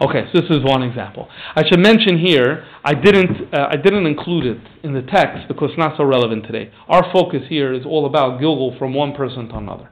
[0.00, 1.28] Okay, so this is one example.
[1.56, 5.70] I should mention here, I didn't, uh, I didn't include it in the text because
[5.70, 6.70] it's not so relevant today.
[6.88, 9.90] Our focus here is all about Gilgul from one person to another.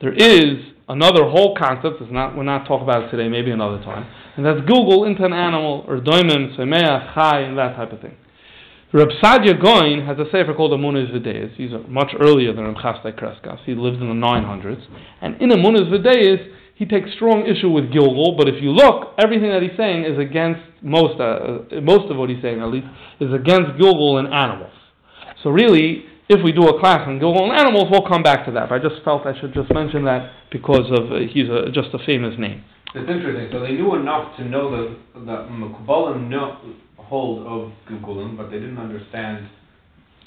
[0.00, 3.82] There is another whole concept, it's not, we're not talking about it today, maybe another
[3.82, 8.00] time, and that's Gilgul into an animal, or Doimim, Semeach, Chai, and that type of
[8.00, 8.16] thing.
[8.94, 11.52] Reb Sadia Goin has a sefer called Amunas Videis.
[11.56, 13.58] He's much earlier than Reb Chasdai Kreskas.
[13.64, 14.86] He lives in the 900s.
[15.20, 19.50] And in Amunas Videis, he takes strong issue with Gilgul, but if you look, everything
[19.50, 22.86] that he's saying is against most, uh, most of what he's saying at least,
[23.20, 24.74] is against Gilgul and animals.
[25.42, 28.52] So really, if we do a class on Gilgul and animals, we'll come back to
[28.52, 28.68] that.
[28.68, 31.94] But I just felt I should just mention that because of uh, he's a, just
[31.94, 32.64] a famous name.
[32.94, 33.48] It's interesting.
[33.52, 36.58] So they knew enough to know the the Mekubalim know
[36.96, 39.48] hold of Gilgulim, but they didn't understand.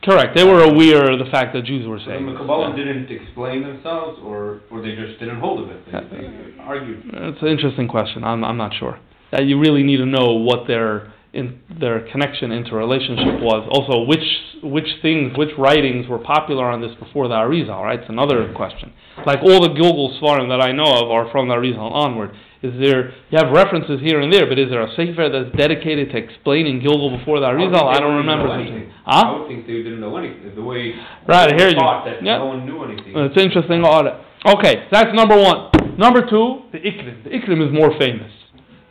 [0.03, 0.35] Correct.
[0.37, 2.25] They were aware of the fact that Jews were So the saying.
[2.25, 2.35] this.
[2.35, 5.85] Mekubalim didn't explain themselves, or or they just didn't hold of it.
[5.85, 7.03] They, they argued.
[7.11, 8.23] It's an interesting question.
[8.23, 8.99] I'm, I'm not sure.
[9.33, 13.67] Uh, you really need to know what their in their connection interrelationship was.
[13.71, 14.23] Also, which
[14.63, 17.99] which things, which writings were popular on this before the Arizal, right?
[17.99, 18.93] It's another question.
[19.25, 22.31] Like all the Gilgul Svarim that I know of are from the Arizal onward.
[22.63, 26.09] Is there, you have references here and there, but is there a sefer that's dedicated
[26.11, 27.83] to explaining Gilgul before the Arizal?
[27.85, 28.47] I don't remember.
[28.49, 28.91] They such didn't know anything.
[29.05, 29.37] a- I Huh?
[29.37, 30.51] would think they didn't know anything.
[30.55, 30.95] The way
[31.27, 31.75] Right, I hear you.
[31.75, 32.37] that Yeah.
[32.39, 33.13] no one knew anything.
[33.15, 34.15] It's interesting audit.
[34.45, 35.69] Okay, that's number one.
[35.97, 37.23] Number two, the Ikrim.
[37.23, 38.31] The Ikrim is more famous.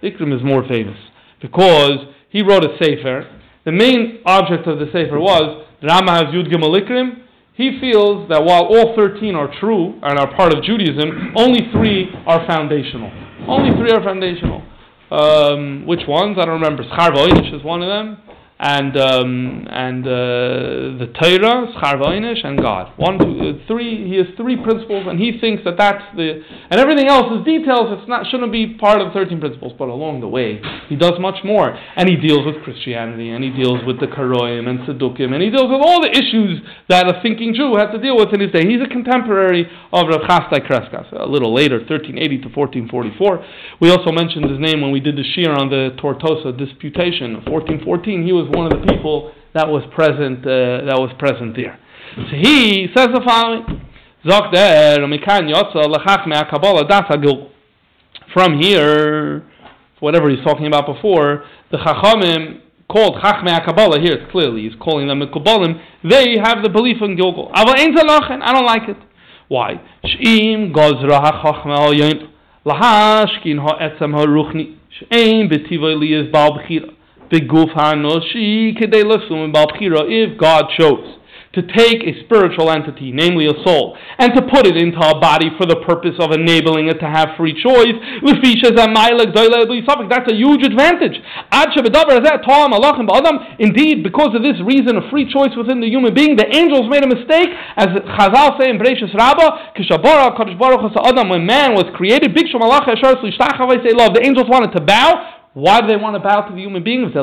[0.00, 0.96] The Ikrim is more famous
[1.40, 1.98] because
[2.28, 3.26] he wrote a sefer.
[3.64, 7.16] The main object of the sefer was Rama has Yud Gimel Ikrim.
[7.54, 12.10] He feels that while all 13 are true and are part of Judaism, only three
[12.26, 13.10] are foundational.
[13.46, 14.62] Only three are foundational.
[15.10, 16.36] Um, which ones?
[16.40, 16.82] I don't remember.
[16.84, 17.12] Schar
[17.54, 18.25] is one of them
[18.58, 22.92] and um, and uh, the Torah, Schar Vaynish, and God.
[22.96, 24.08] One, two, uh, three.
[24.08, 26.40] He has three principles, and he thinks that that's the
[26.70, 27.92] and everything else is details.
[28.00, 31.20] It's not shouldn't be part of the thirteen principles, but along the way he does
[31.20, 35.36] much more, and he deals with Christianity, and he deals with the Karoim and Sedukim,
[35.36, 38.32] and he deals with all the issues that a thinking Jew has to deal with
[38.32, 38.64] in his day.
[38.64, 43.84] He's a contemporary of Rav Chasdai Kreskas, a little later, 1380 to 1444.
[43.84, 48.24] We also mentioned his name when we did the shir on the Tortosa disputation, 1414.
[48.24, 50.40] He was one of the people that was present.
[50.40, 51.78] Uh, that was present there.
[52.16, 53.82] So he says the following.
[58.32, 59.44] From here,
[60.00, 65.06] whatever he's talking about before, the Chachamim called Chachmei HaKabbalah, here it's clearly, he's calling
[65.06, 68.96] them Mekubalim, they have the belief in zalachen, I don't like it.
[69.46, 69.80] Why?
[70.04, 71.20] Sh'im gozra
[75.94, 76.95] li is bal b'chira,
[80.08, 81.16] if God chose
[81.56, 85.48] to take a spiritual entity, namely a soul, and to put it into a body
[85.56, 91.16] for the purpose of enabling it to have free choice, that's a huge advantage.
[93.58, 97.04] Indeed, because of this reason of free choice within the human being, the angels made
[97.04, 97.86] a mistake, as
[98.20, 99.72] Chazal say in Bereshis Rabbah,
[101.30, 106.42] when man was created, the angels wanted to bow, why do they want to bow
[106.42, 107.00] to the human being?
[107.00, 107.22] Because they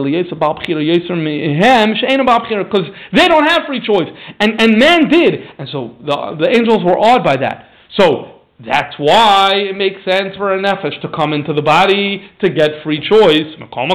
[3.28, 4.10] don't have free choice.
[4.40, 5.36] And, and man did.
[5.60, 7.70] And so the, the angels were awed by that.
[7.96, 12.50] So that's why it makes sense for a nefesh to come into the body to
[12.50, 13.54] get free choice.
[13.62, 13.94] Once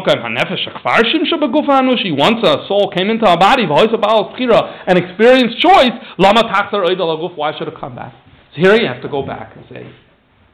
[2.47, 8.15] a soul came into a body and experienced choice, why should it come back?
[8.55, 9.91] So here you have to go back and say,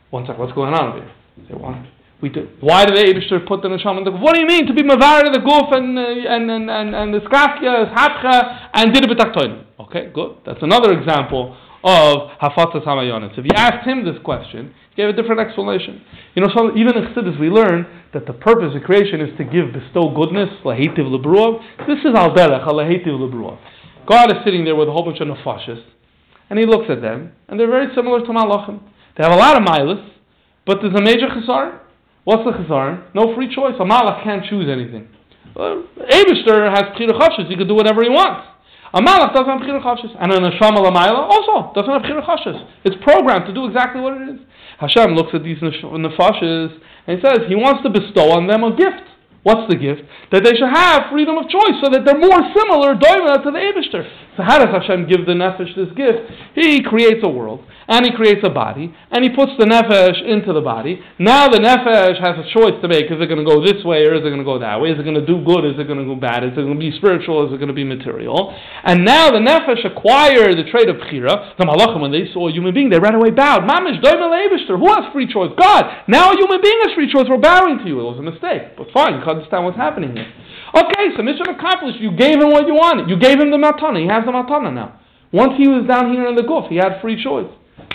[0.08, 1.10] one second, what's going on here?
[1.48, 1.84] Say, what?
[2.22, 2.48] We do.
[2.60, 4.82] Why did the Abishter put the neshama in the What do you mean to be
[4.82, 10.10] mavar the goof and uh, and and and, and the hapcha, and did it Okay,
[10.14, 10.38] good.
[10.46, 13.38] That's another example of hafatzas hamayonis.
[13.38, 16.00] If you asked him this question, he gave a different explanation.
[16.34, 19.44] You know, so even in Chassidus we learn that the purpose of creation is to
[19.44, 21.60] give, bestow goodness, lahetiv lebruav.
[21.86, 23.58] This is al derech, lahetiv lebruav.
[24.08, 25.82] God is sitting there with a whole bunch of nefashis,
[26.48, 28.80] and he looks at them, and they're very similar to malachim.
[29.16, 30.08] They have a lot of milas,
[30.66, 31.80] but there's a major chesar.
[32.24, 33.14] What's the chazarn?
[33.14, 33.74] No free choice.
[33.78, 35.08] A malach can't choose anything.
[35.54, 37.46] Uh, Abishter has pchira chashes.
[37.48, 38.48] He can do whatever he wants.
[38.92, 40.10] A malach doesn't have pchira chashes.
[40.18, 42.56] And a neshama lamayla also doesn't have pchira chashes.
[42.84, 44.40] It's programmed to do exactly what it is.
[44.80, 48.74] Hashem looks at these nefashis and he says he wants to bestow on them a
[48.74, 49.04] gift.
[49.44, 50.08] What's the gift?
[50.32, 54.08] That they should have freedom of choice so that they're more similar to the Abishter.
[54.36, 56.26] So how does Hashem give the nefesh this gift?
[56.58, 60.50] He creates a world, and he creates a body, and he puts the nefesh into
[60.52, 60.98] the body.
[61.22, 63.06] Now the nefesh has a choice to make.
[63.06, 64.90] Is it going to go this way or is it going to go that way?
[64.90, 65.62] Is it going to do good?
[65.62, 66.42] Is it going to go bad?
[66.42, 67.46] Is it going to be spiritual?
[67.46, 68.50] Is it going to be material?
[68.82, 71.54] And now the nefesh acquired the trait of bchira.
[71.54, 73.62] The malachim, when they saw a human being, they ran away bowed.
[73.62, 75.54] Mamish, Who has free choice?
[75.54, 76.10] God.
[76.10, 77.30] Now a human being has free choice.
[77.30, 78.02] We're bowing to you.
[78.02, 78.74] It was a mistake.
[78.74, 80.26] But fine, you can understand what's happening here.
[80.74, 82.00] Okay, so mission accomplished.
[82.00, 83.08] You gave him what you wanted.
[83.08, 84.02] You gave him the matana.
[84.02, 85.00] He has the matana now.
[85.32, 87.50] Once he was down here in the gulf, he had free choice.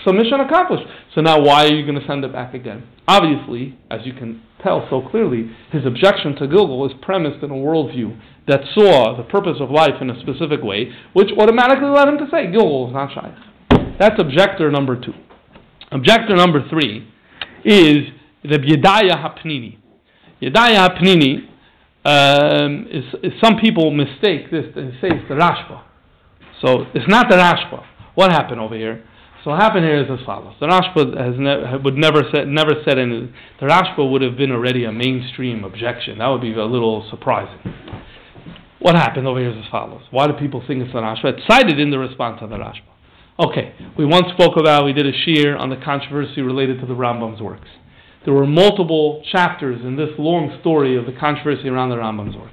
[0.06, 0.84] So mission accomplished.
[1.16, 2.84] So now why are you going to send it back again?
[3.08, 7.56] Obviously, as you can tell so clearly, his objection to Gilgul is premised in a
[7.56, 12.18] worldview that saw the purpose of life in a specific way, which automatically led him
[12.18, 13.98] to say Gilgul is not shaykh.
[14.00, 15.14] That's objector number two.
[15.92, 17.08] Objector number three
[17.66, 18.08] is
[18.44, 19.78] the Yedaya Hapnini.
[20.42, 21.49] Yedaya Hapnini
[22.10, 25.84] um, is, is, some people mistake this and say it's the Rashba.
[26.62, 27.84] So it's not the Rashba.
[28.16, 29.06] What happened over here?
[29.44, 32.72] So what happened here is as follows: The Rashba has ne- would never said never
[32.84, 33.32] said any.
[33.60, 36.18] The Rashba would have been already a mainstream objection.
[36.18, 37.60] That would be a little surprising.
[38.80, 41.38] What happened over here is as follows: Why do people think it's the Rashba?
[41.38, 42.90] It's cited in the response of the Rashba.
[43.40, 46.96] Okay, we once spoke about we did a shear on the controversy related to the
[46.96, 47.70] Rambam's works.
[48.26, 52.52] There were multiple chapters in this long story of the controversy around the Rambam's works.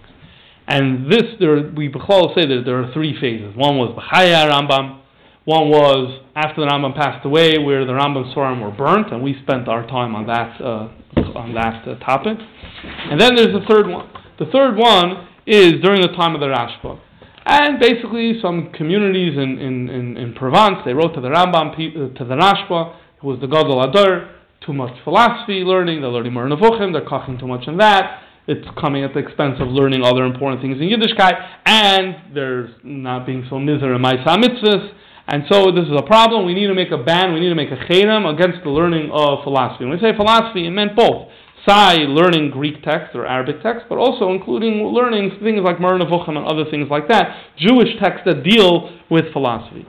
[0.69, 3.55] And this, there, we say that there are three phases.
[3.57, 5.01] One was B'chaya Rambam,
[5.45, 9.39] one was after the Rambam passed away, where the Rambam Svarim were burnt, and we
[9.43, 10.91] spent our time on that, uh,
[11.39, 12.37] on that uh, topic.
[12.83, 14.11] And then there's the third one.
[14.41, 16.99] The third one is during the time of the Rashba.
[17.47, 22.19] And basically, some communities in, in, in, in Provence, they wrote to the Rambam, uh,
[22.19, 24.29] to the Rashba, who was the Gadol Adar,
[24.67, 28.23] too much philosophy learning, they're learning more Nevuchim, they're cooking too much in that.
[28.49, 33.27] It's coming at the expense of learning other important things in Yiddishkeit, and they're not
[33.27, 34.93] being so miser in Maisa mitzvahs.
[35.29, 36.47] And so this is a problem.
[36.47, 39.11] We need to make a ban, we need to make a chedam against the learning
[39.13, 39.85] of philosophy.
[39.85, 41.29] When we say philosophy, it meant both.
[41.69, 46.37] Sai, learning Greek text or Arabic text, but also including learning things like Mer Nevuchim
[46.37, 49.85] and other things like that, Jewish texts that deal with philosophy.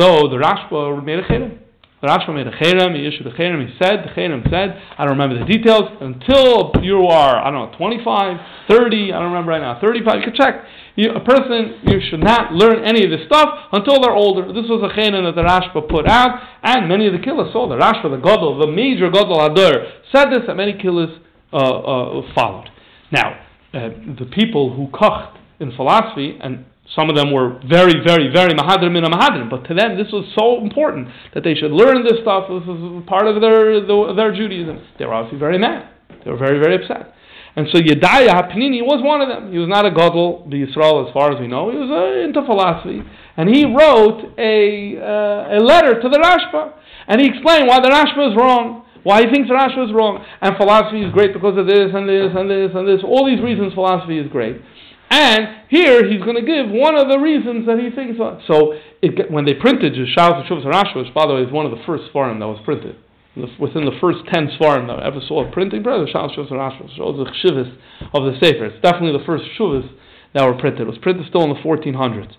[0.00, 1.58] So the Rashba made a chedam.
[2.00, 5.02] The Rashba made a cherem, he issued a cherem, he said, the cherem said, I
[5.02, 8.38] don't remember the details, until you are, I don't know, 25,
[8.70, 10.62] 30, I don't remember right now, 35, you can check.
[10.94, 14.46] You, a person, you should not learn any of this stuff until they're older.
[14.46, 17.68] This was a cherem that the Rashba put out, and many of the killers saw
[17.68, 21.10] the Rashba, the Gadol, the major Gadol Adar, said this, and many killers
[21.52, 22.70] uh, uh, followed.
[23.10, 23.40] Now,
[23.74, 26.64] uh, the people who kocht in philosophy, and
[26.96, 30.08] some of them were very, very, very mahadrim in a mahadrim, but to them this
[30.12, 32.48] was so important that they should learn this stuff.
[32.48, 34.80] This was part of their the, their Judaism.
[34.98, 35.90] They were obviously very mad.
[36.24, 37.14] They were very, very upset.
[37.56, 39.50] And so Yedaya Hapnini was one of them.
[39.50, 41.70] He was not a gadol the Yisrael as far as we know.
[41.70, 43.02] He was uh, into philosophy,
[43.36, 46.72] and he wrote a uh, a letter to the Rashba,
[47.08, 48.86] and he explained why the Rashba is wrong.
[49.02, 52.30] Why he thinks Rashba is wrong, and philosophy is great because of this and this
[52.30, 53.02] and this and this.
[53.02, 54.62] All these reasons philosophy is great.
[55.10, 58.20] And here he's going to give one of the reasons that he thinks.
[58.46, 61.72] So it, when they printed Shas Shuvas Rashi, which by the way is one of
[61.72, 62.96] the first Svarim that was printed,
[63.58, 66.96] within the first ten Svarim that I ever saw a printing, brother Shas Shuvas Rashi
[66.96, 67.72] shows the Shivas
[68.12, 68.66] of the Sefer.
[68.66, 69.88] It's definitely the first Shuvas
[70.34, 70.82] that were printed.
[70.82, 72.36] It was printed still in the 1400s.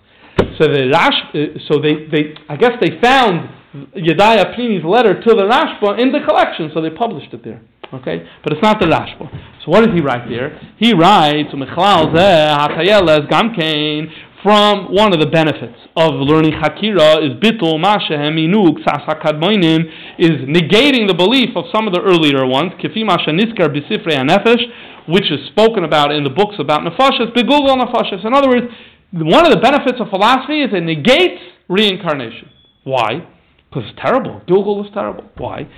[0.58, 3.50] So the Rash, uh, so they, they, I guess they found
[3.96, 7.62] Yedaya Pnini's letter to the Rashba in the collection, so they published it there.
[7.92, 9.26] Okay, but it's not the Rashba.
[9.64, 10.58] So what does he write there?
[10.78, 11.50] He writes
[14.42, 19.84] from one of the benefits of learning Hakira is bitul mashehem inuk sasakadmoinim
[20.18, 22.72] is negating the belief of some of the earlier ones.
[22.80, 24.62] Kifi masha niskar bisifrei anefesh,
[25.08, 28.24] which is spoken about in the books about nefashas, begugel nefashas.
[28.24, 28.66] In other words,
[29.12, 32.48] one of the benefits of philosophy is it negates reincarnation.
[32.84, 33.26] Why?
[33.70, 34.40] Because it's terrible.
[34.48, 35.24] Gilgul is terrible.
[35.36, 35.68] Why?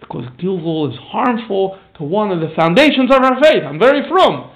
[0.00, 3.62] Because Gilgul is harmful to one of the foundations of our faith.
[3.64, 4.50] I'm very from.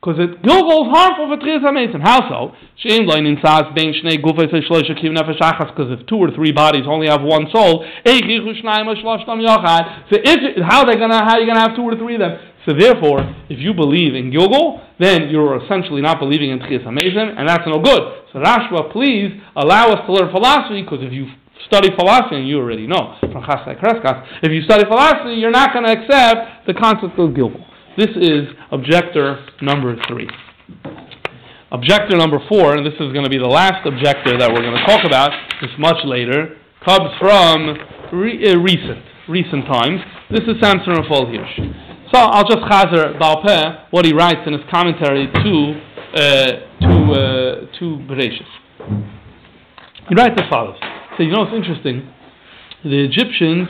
[0.00, 2.00] Because Gilgul is harmful for Tchias HaMesim.
[2.00, 2.52] How so?
[2.78, 2.98] Because
[5.90, 8.12] if two or three bodies only have one soul, so
[10.12, 12.38] if, how are they gonna how are you gonna have two or three of them?
[12.66, 17.38] So therefore, if you believe in Gilgul, then you're essentially not believing in Tchias HaMesim,
[17.38, 18.02] and that's no good.
[18.32, 21.30] So Rashba, please allow us to learn philosophy, because if you
[21.66, 25.72] study philosophy, and you already know from Chasai Kreskas, if you study philosophy, you're not
[25.72, 27.64] going to accept the concept of Gilgul.
[27.96, 30.28] This is objector number three.
[31.70, 34.76] Objector number four, and this is going to be the last objector that we're going
[34.76, 37.76] to talk about, this much later, comes from
[38.12, 40.00] re- uh, recent recent times.
[40.30, 41.85] This is Samson Raphael Hirsch.
[42.12, 45.80] So I'll just chazer Balpeh what he writes in his commentary to
[46.14, 46.46] uh,
[46.80, 48.46] to uh, to Bereshit.
[50.08, 50.76] He writes as follows.
[51.16, 52.08] So you know it's interesting.
[52.84, 53.68] The Egyptians,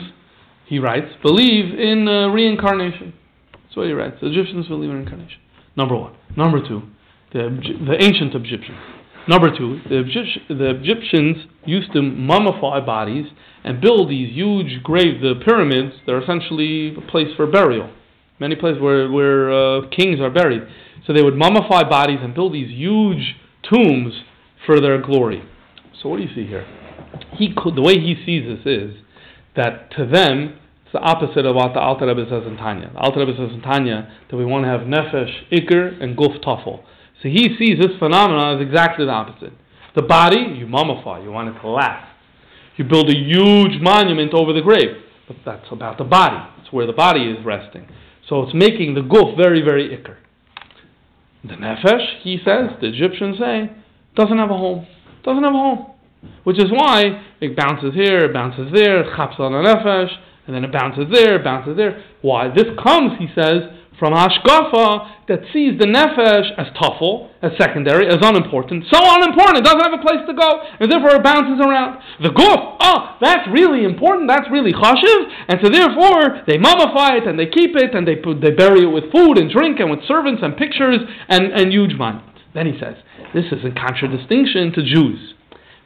[0.67, 3.13] he writes, believe in uh, reincarnation.
[3.53, 4.17] That's what he writes.
[4.21, 5.39] The Egyptians believe in reincarnation.
[5.75, 6.13] Number one.
[6.35, 6.83] Number two,
[7.33, 7.49] the
[7.87, 8.77] the ancient Egyptians.
[9.27, 13.25] Number two, the, Egypt, the Egyptians used to mummify bodies
[13.63, 15.95] and build these huge graves, the pyramids.
[16.05, 17.89] They're essentially a place for burial.
[18.39, 20.63] Many places where where uh, kings are buried.
[21.05, 24.13] So they would mummify bodies and build these huge tombs
[24.65, 25.43] for their glory.
[26.01, 26.65] So what do you see here?
[27.37, 28.95] He could, the way he sees this is
[29.55, 32.91] that to them it's the opposite of what the Alter Rebbe says in Tanya.
[32.93, 36.41] The Alter Rebbe says in Tanya that we want to have nefesh ikr and guf
[36.43, 36.83] tafel.
[37.21, 39.51] So he sees this phenomenon as exactly the opposite.
[39.95, 42.07] The body you mummify, you want it to last.
[42.77, 44.95] You build a huge monument over the grave,
[45.27, 46.37] but that's about the body.
[46.61, 47.87] It's where the body is resting.
[48.27, 50.15] So it's making the guf very very ikr.
[51.43, 53.71] The nefesh, he says, the Egyptians say,
[54.15, 54.85] doesn't have a home.
[55.23, 55.93] Doesn't have a home.
[56.43, 60.09] Which is why it bounces here, it bounces there, it chaps on a nefesh,
[60.45, 62.03] and then it bounces there, it bounces there.
[62.21, 62.49] Why?
[62.49, 63.61] This comes, he says,
[63.99, 68.85] from Hashkafa that sees the nefesh as tuffle, as secondary, as unimportant.
[68.93, 71.99] So unimportant, it doesn't have a place to go, and therefore it bounces around.
[72.21, 77.27] The guf, oh, that's really important, that's really chashiv, and so therefore they mummify it
[77.27, 79.89] and they keep it and they put, they bury it with food and drink and
[79.89, 82.41] with servants and pictures and, and huge monuments.
[82.53, 82.95] Then he says,
[83.33, 85.36] this is in contradistinction to Jews.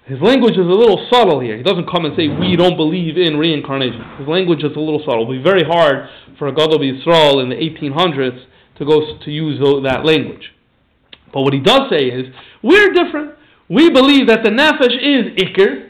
[0.06, 1.58] His language is a little subtle here.
[1.58, 4.02] He doesn't come and say, we don't believe in reincarnation.
[4.18, 5.24] His language is a little subtle.
[5.24, 6.10] It'll be very hard
[6.40, 8.46] for a Gadol Yisrael in the 1800s
[8.80, 10.52] to go to use that language.
[11.32, 12.34] But what he does say is,
[12.64, 13.36] we're different.
[13.70, 15.90] We believe that the nefesh is ikr.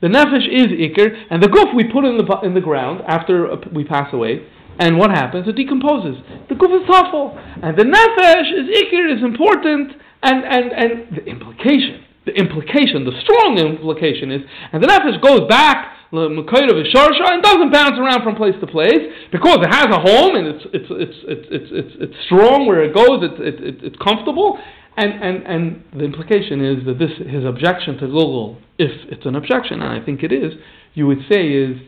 [0.00, 3.52] The nefesh is ikr, and the guf we put in the in the ground after
[3.52, 4.44] uh, we pass away.
[4.80, 5.46] And what happens?
[5.46, 6.16] It decomposes.
[6.48, 9.92] The guf is tafel, and the nefesh is ikr is important,
[10.24, 15.48] and and and the implication the implication, the strong implication is, and the nefesh goes
[15.48, 19.00] back and doesn't bounce around from place to place
[19.32, 22.82] because it has a home and it's it's it's it's it's it's, it's strong where
[22.82, 23.22] it goes.
[23.22, 24.58] It's it's it's comfortable.
[24.94, 29.36] And, and, and the implication is that this his objection to Gilgul, if it's an
[29.36, 30.52] objection, and I think it is,
[30.92, 31.78] you would say is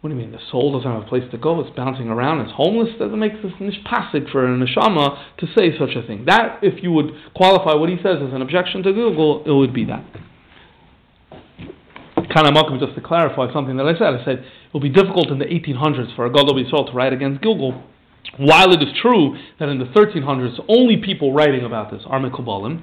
[0.00, 0.32] what do you mean?
[0.32, 1.60] The soul doesn't have a place to go.
[1.60, 2.40] It's bouncing around.
[2.40, 2.88] It's homeless.
[2.98, 6.24] Doesn't make this nishpasik for a neshama to say such a thing.
[6.24, 9.74] That, if you would qualify what he says as an objection to Gilgul, it would
[9.74, 10.02] be that.
[12.34, 14.14] Kind of welcome just to clarify something that I said.
[14.14, 17.12] I said it will be difficult in the 1800s for a Gadol Yisrael to write
[17.12, 17.82] against Gilgul.
[18.38, 22.82] While it is true that in the 1300s only people writing about this are Mekubalim,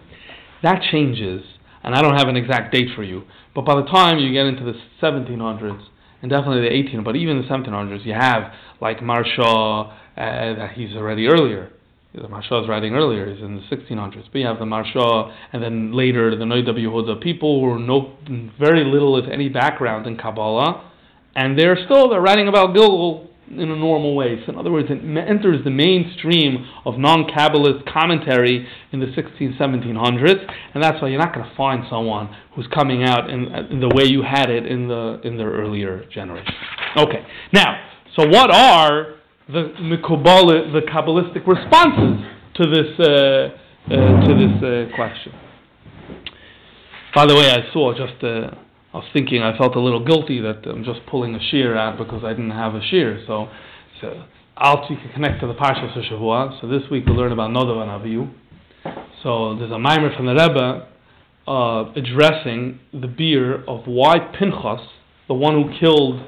[0.62, 1.44] that changes,
[1.82, 3.24] and I don't have an exact date for you.
[3.56, 5.82] But by the time you get into the 1700s
[6.22, 8.52] and definitely the 18, but even the 1700s, you have
[8.82, 11.72] like Maharsha, uh, he's already earlier.
[12.14, 14.26] The Maharsha is writing earlier, he's in the 1600s.
[14.32, 18.14] But you have the Maharsha, and then later the Noida Yehuda, people who know
[18.60, 20.92] very little, if any, background in Kabbalah,
[21.36, 24.38] and they're still they're writing about Gilgul in a normal way.
[24.46, 30.46] So in other words, it enters the mainstream of non-Kabbalist commentary in the 16, 1700s,
[30.74, 33.90] and that's why you're not going to find someone who's coming out in, in, the
[33.96, 36.54] way you had it in the in the earlier generation.
[36.98, 37.80] Okay, now,
[38.16, 39.16] so what are
[39.48, 45.34] the the Kabbalistic responses to this uh, uh, to this uh, question?
[47.16, 48.52] By the way, I saw just uh,
[48.94, 51.98] I was thinking, I felt a little guilty that I'm just pulling a shear out
[51.98, 53.22] because I didn't have a shear.
[53.28, 53.50] So,
[54.00, 54.24] so
[54.56, 56.60] I'll connect to the Parshas of Shavua.
[56.62, 58.34] So this week we'll learn about Nodav and Avihu.
[59.24, 60.88] So there's a mimer from the Rebbe
[61.48, 64.82] uh, addressing the beer of why Pinchas,
[65.28, 66.22] the one who killed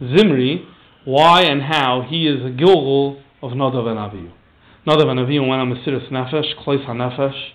[0.00, 0.66] Zimri,
[1.04, 4.32] why and how he is a Gilgul of Nodav and Avihu.
[4.86, 7.50] Nodav and Avihu went on Mesiris Nefesh, Klois HaNefesh.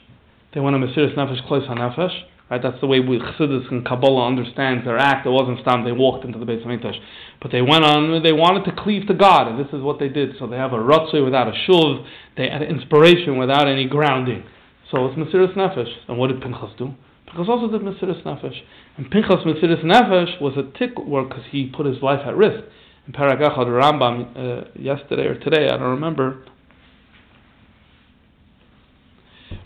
[0.54, 2.24] They went on Mesiris Nefesh, Klois HaNefesh.
[2.54, 2.62] Right?
[2.62, 5.26] That's the way we Chassidus and Kabbalah understands their act.
[5.26, 7.00] It wasn't stam, they walked into the Beit HaMikdash.
[7.42, 10.08] But they went on, they wanted to cleave to God, and this is what they
[10.08, 10.36] did.
[10.38, 12.06] So they have a ratzoi without a shuv,
[12.38, 14.44] they had inspiration without any grounding.
[14.92, 15.92] So it's Mesiris Nefesh.
[16.08, 16.94] And what did Pinchas do?
[17.26, 18.62] Pinchas also did Mesiris Nefesh.
[18.98, 22.64] And Pinchas Mesiris Nefesh was a tick work because he put his life at risk.
[23.08, 26.46] In Paragachad Rambam, uh, yesterday or today, I don't remember,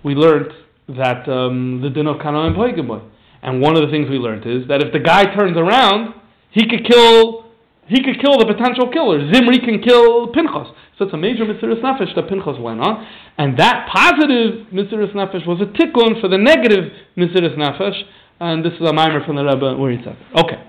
[0.06, 0.54] we learned
[0.88, 3.04] that um, the din of Kana and Poigaboy.
[3.42, 6.16] And one of the things we learned is that if the guy turns around,
[6.52, 7.46] he could kill
[7.88, 9.32] he could kill the potential killer.
[9.32, 10.68] Zimri can kill Pinchas.
[11.00, 13.08] So it's a major Mesiris Nefesh that Pinchas went on.
[13.38, 17.96] And that positive Mesiris Nefesh was a tikkun for the negative Mesiris Nefesh.
[18.42, 20.60] And this is a mimer from the Rebbe where he said Okay.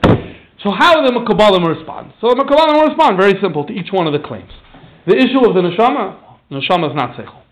[0.62, 2.12] So how do the Mekabalim respond?
[2.21, 4.51] So the Mekabalim respond very simple to each one of the claims.
[5.07, 6.19] The issue of the neshama,
[6.51, 7.43] neshama is not seichel.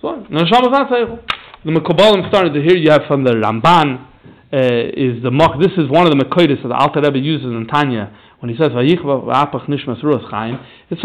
[0.00, 1.20] So, neshama is not seichel.
[1.64, 4.06] The Mekabalim started to hear you have from the Ramban,
[4.52, 5.58] uh, is the Mach.
[5.60, 8.56] This is one of the Mekoidis that the Alter Rebbe uses in Tanya when he
[8.56, 9.18] says it's from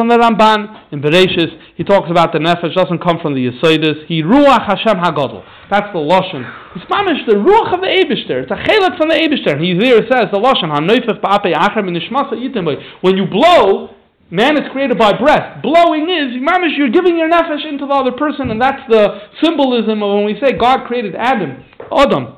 [0.07, 1.49] the Ramban in Bereshis.
[1.75, 4.05] He talks about the nefesh doesn't come from the Yesodis.
[4.05, 5.43] He ruach Hashem hagadol.
[5.71, 6.45] That's the lashon.
[6.75, 8.43] It's mamish the ruach of the Eibushter.
[8.43, 9.59] It's a chelik from the Eibushter.
[9.59, 13.89] He there says the lashon hanoifef ba'apei achar nishmasa yitim When you blow.
[14.33, 15.61] Man is created by breath.
[15.61, 20.01] Blowing is, mamish, you're giving your nefesh into the other person, and that's the symbolism
[20.01, 21.63] of when we say God created Adam,
[21.95, 22.37] Adam,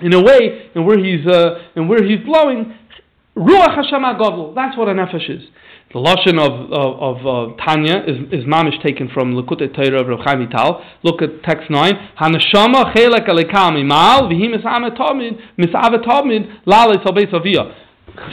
[0.00, 2.72] in a way, and where he's, uh, and where he's blowing,
[3.36, 4.54] Ruach Hashem Agadol.
[4.54, 5.42] That's what a nefesh is.
[5.92, 10.08] The lashon of of, of uh, Tanya is is mamish taken from Likutei Torah of
[10.08, 10.82] Rav Vital.
[11.02, 11.92] Look at text nine.
[12.18, 17.74] Hanashama chelek alikam imal v'hi misavet tamid misavet tamid lalei salbeis aviyah.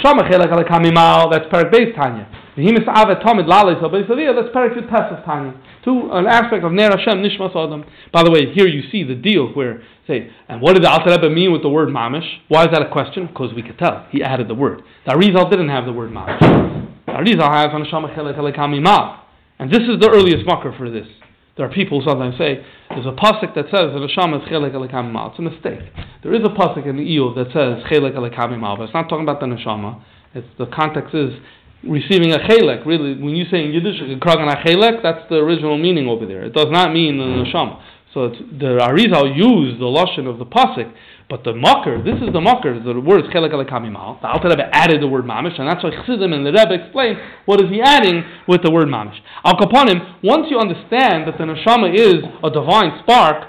[0.01, 1.30] Shama chelek alikam imal.
[1.30, 2.40] That's parak base Tanya.
[2.57, 4.35] V'hi misavet tamid lalei salbeis aviyah.
[4.35, 5.53] That's parak yud of Tanya.
[5.85, 7.83] To an aspect of Ner Hashem Nishmas Adam.
[8.11, 11.11] By the way, here you see the deal where say, and what did the Alter
[11.11, 12.27] Rebbe mean with the word mamish?
[12.49, 13.27] Why is that a question?
[13.27, 14.05] Because we could tell.
[14.11, 14.81] He added the word.
[15.05, 16.39] The Arizal didn't have the word mamish.
[17.05, 19.23] The Arizal has on Shama
[19.59, 21.07] And this is the earliest marker for this.
[21.57, 25.31] There are people sometimes say, there's a pasuk that says that Neshama is chelek mal.
[25.31, 25.79] It's a mistake.
[26.23, 29.23] There is a pasuk in the Iyov that says chelek mal, but it's not talking
[29.23, 30.01] about the Neshama.
[30.33, 31.33] It's, the context is
[31.84, 32.86] receiving a chelek.
[32.86, 36.43] Really, when you say in Yiddish, kragan a chelek, that's the original meaning over there.
[36.43, 37.82] It does not mean the Neshama.
[38.13, 40.91] So the Arizal used the lashon of the pasuk,
[41.29, 42.77] but the mocker, this is the mocker.
[42.77, 44.19] The word is chelek alekamimal.
[44.21, 47.15] The Alter Rebbe added the word mamish, and that's why Chassidim and the Rebbe explain
[47.45, 49.15] what is he adding with the word mamish.
[49.45, 53.47] Al kaponim, once you understand that the neshama is a divine spark,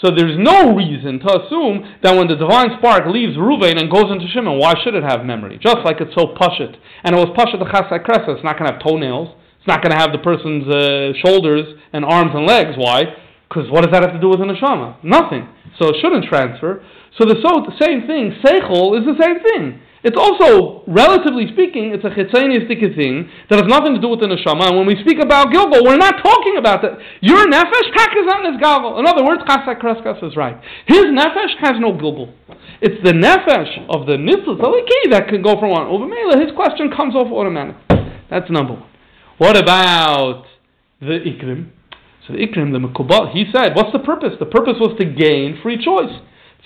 [0.00, 4.06] so there's no reason to assume that when the divine spark leaves Ruvain and goes
[4.14, 5.58] into Shimon, why should it have memory?
[5.58, 6.78] Just like it's so pashit.
[7.02, 9.34] And it was pashit the Chasdai Crescas, it's not going to have toenails.
[9.58, 12.78] It's not going to have the person's uh, shoulders and arms and legs.
[12.78, 13.10] Why?
[13.48, 15.02] Because what does that have to do with a neshama?
[15.02, 15.48] Nothing.
[15.82, 16.84] So it shouldn't transfer.
[17.18, 19.82] So the, so, the same thing, seichel is the same thing.
[20.04, 24.30] It's also, relatively speaking, it's a chitzanistic thing that has nothing to do with the
[24.30, 24.70] neshama.
[24.70, 26.98] And when we speak about Gilgul, we're not talking about that.
[27.20, 28.26] Your nefesh tak is
[28.62, 28.98] Gilgul.
[29.00, 30.56] In other words, Chasdai Crescas is right.
[30.86, 32.32] His nefesh has no Gilgul.
[32.80, 34.54] It's the nefesh of the mitzvah
[35.10, 35.86] that can go from one.
[35.86, 36.06] Over
[36.38, 37.76] his question comes off automatic.
[38.30, 38.86] That's number one.
[39.38, 40.44] What about
[41.00, 41.70] the ikrim?
[42.28, 44.36] So the Ikrim, the Mekubal, he said, what's the purpose?
[44.38, 46.12] The purpose was to gain free choice.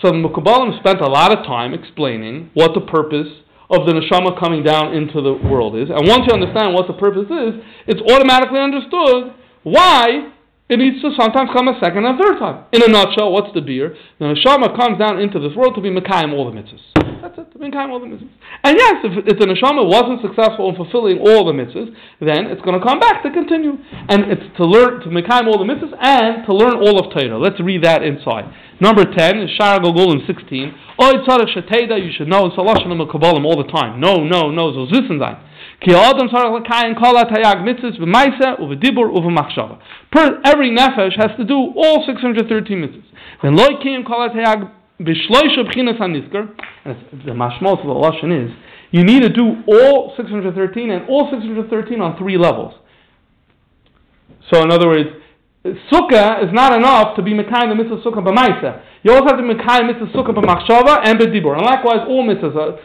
[0.00, 3.28] So the Mekubalim spent a lot of time explaining what the purpose
[3.70, 5.88] of the neshama coming down into the world is.
[5.88, 9.32] And once you understand what the purpose is, it's automatically understood
[9.62, 10.32] why
[10.68, 12.64] it needs to sometimes come a second and third time.
[12.72, 13.96] In a nutshell, what's the beer?
[14.18, 17.01] The neshama comes down into this world to be Mekayim all the mitzvahs.
[17.36, 18.28] That's it, Mekayim all the mitzvahs.
[18.64, 21.88] And yes, if, if the neshama wasn't successful in fulfilling all the mitzvahs,
[22.20, 23.80] then it's going to come back to continue.
[24.08, 27.40] And it's to learn, to Mekayim all the mitzvahs, and to learn all of Torah.
[27.40, 28.52] Let's read that inside.
[28.80, 31.00] Number 10 is Shara Gogulim 16.
[31.00, 32.74] Oy tzara sheteda, you should know, Allah
[33.08, 34.00] Kabbalim all the time.
[34.00, 35.16] No, no, no, wissen.
[35.80, 39.78] Ki adam tzara l'kayin kol hatayag mitzvahs v'maisa u'v'dibur u'v'machshava.
[40.10, 43.08] Per, every nefesh has to do all 613 mitzvahs.
[43.40, 44.28] When loy kiyim kol
[45.02, 46.54] hatayag b'shloisha b'chinas haniskar,
[47.24, 48.52] the mashmos of the Lashon is,
[48.90, 52.74] you need to do all 613 and all 613 on three levels.
[54.52, 55.08] So in other words,
[55.90, 58.82] sukkah is not enough to be mekayim the mitzvah sukkah b'maisa.
[59.02, 61.56] You also have to be mekayim mitzvah sukkah b'machshava and b'dibur.
[61.56, 62.56] And likewise, all mitzvahs.
[62.56, 62.78] Are,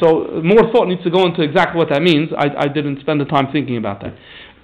[0.00, 2.30] so more thought needs to go into exactly what that means.
[2.36, 4.14] I, I didn't spend the time thinking about that.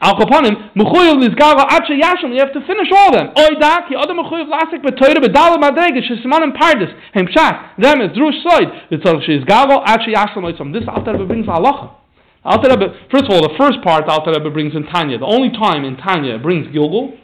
[0.00, 2.32] Al kaponim mechuyev nizgava ad sheyashim.
[2.32, 3.28] You have to finish all of them.
[3.34, 8.70] Oida ki adam mechuyev lasik b'toyre b'dala madrege shesimanim pardes hem pshat remes drush soid
[8.90, 10.72] v'tzol sheyizgava ad sheyashim oitzom.
[10.72, 11.90] This Alter Rebbe brings halacha.
[12.44, 15.18] Alter Rebbe, first of all, the first part Alter Rebbe brings in Tanya.
[15.18, 17.18] The only time in Tanya it brings Gilgul,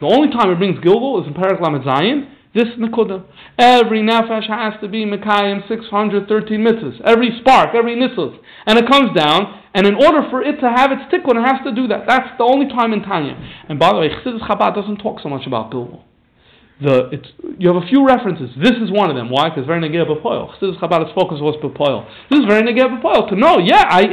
[0.00, 2.26] The only time it brings Gilgul is in Parak Lamed Zayin.
[2.54, 3.24] This Nakuda.
[3.58, 7.00] Every nefesh has to be Mekayim 613 mitzvahs.
[7.00, 8.36] Every spark, every nitzvah.
[8.66, 11.64] And it comes down, and in order for it to have its tikkun, it has
[11.64, 12.04] to do that.
[12.06, 13.40] That's the only time in Tanya.
[13.68, 16.02] And by the way, Chassidus Chabad doesn't talk so much about Gilgul.
[16.82, 17.28] The, it's,
[17.58, 18.50] you have a few references.
[18.60, 19.30] This is one of them.
[19.30, 19.48] Why?
[19.48, 20.52] Because very negeh b'poil.
[20.52, 22.04] Chassidus Chabad's focus was b'poil.
[22.28, 23.30] This is very negeh b'poil.
[23.30, 24.04] To know, yeah, I,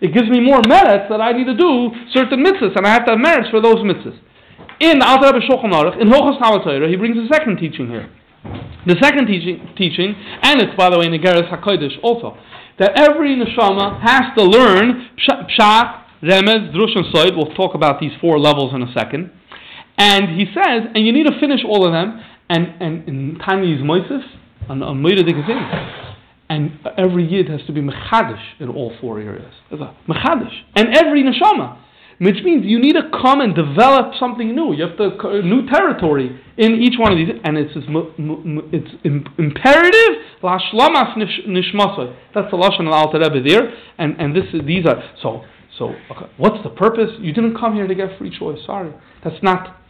[0.00, 3.04] it gives me more merits that I need to do certain mitzvahs, and I have
[3.06, 4.18] to have merits for those mitzvahs.
[4.84, 8.10] In the Alter Rebbe in Hilchos Torah, he brings a second teaching here.
[8.86, 12.36] The second teaching, teaching, and it's by the way in the Geras Hakodesh also,
[12.78, 17.34] that every neshama has to learn pshat, remez, drush, and soid.
[17.34, 19.30] We'll talk about these four levels in a second.
[19.96, 22.20] And he says, and you need to finish all of them.
[22.50, 24.22] And and in Tanya is Moisef,
[24.68, 25.02] and on
[26.50, 29.54] and every yid has to be mechadish in all four areas.
[29.72, 31.78] Mechadish, and every neshama.
[32.18, 34.72] Which means you need to come and develop something new.
[34.74, 37.86] You have to new territory in each one of these, and it's it's,
[38.72, 40.12] it's imperative
[40.42, 41.16] lashlomas.
[42.34, 45.44] That's the lashon Alter Rebbe there, and and this these are so
[45.78, 45.94] so.
[46.10, 47.10] Okay, what's the purpose?
[47.18, 48.58] You didn't come here to get free choice.
[48.64, 48.92] Sorry,
[49.22, 49.80] that's not.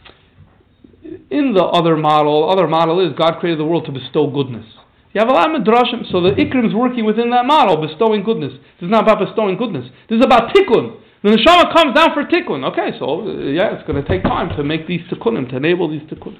[1.29, 4.65] In the other model, other model is God created the world to bestow goodness.
[5.13, 8.23] You have a lot of midrashim, so the ikrim is working within that model, bestowing
[8.23, 8.51] goodness.
[8.81, 9.85] This is not about bestowing goodness.
[10.09, 10.99] This is about tikkun.
[11.25, 12.63] The neshama comes down for tikkun.
[12.69, 15.89] Okay, so uh, yeah, it's going to take time to make these tikkunim, to enable
[15.89, 16.37] these tikkunim.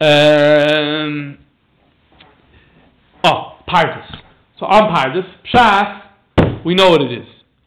[0.00, 1.36] Um,
[3.22, 4.06] oh, Pardes.
[4.58, 7.26] So on Pardes, Pshat, we know what it is.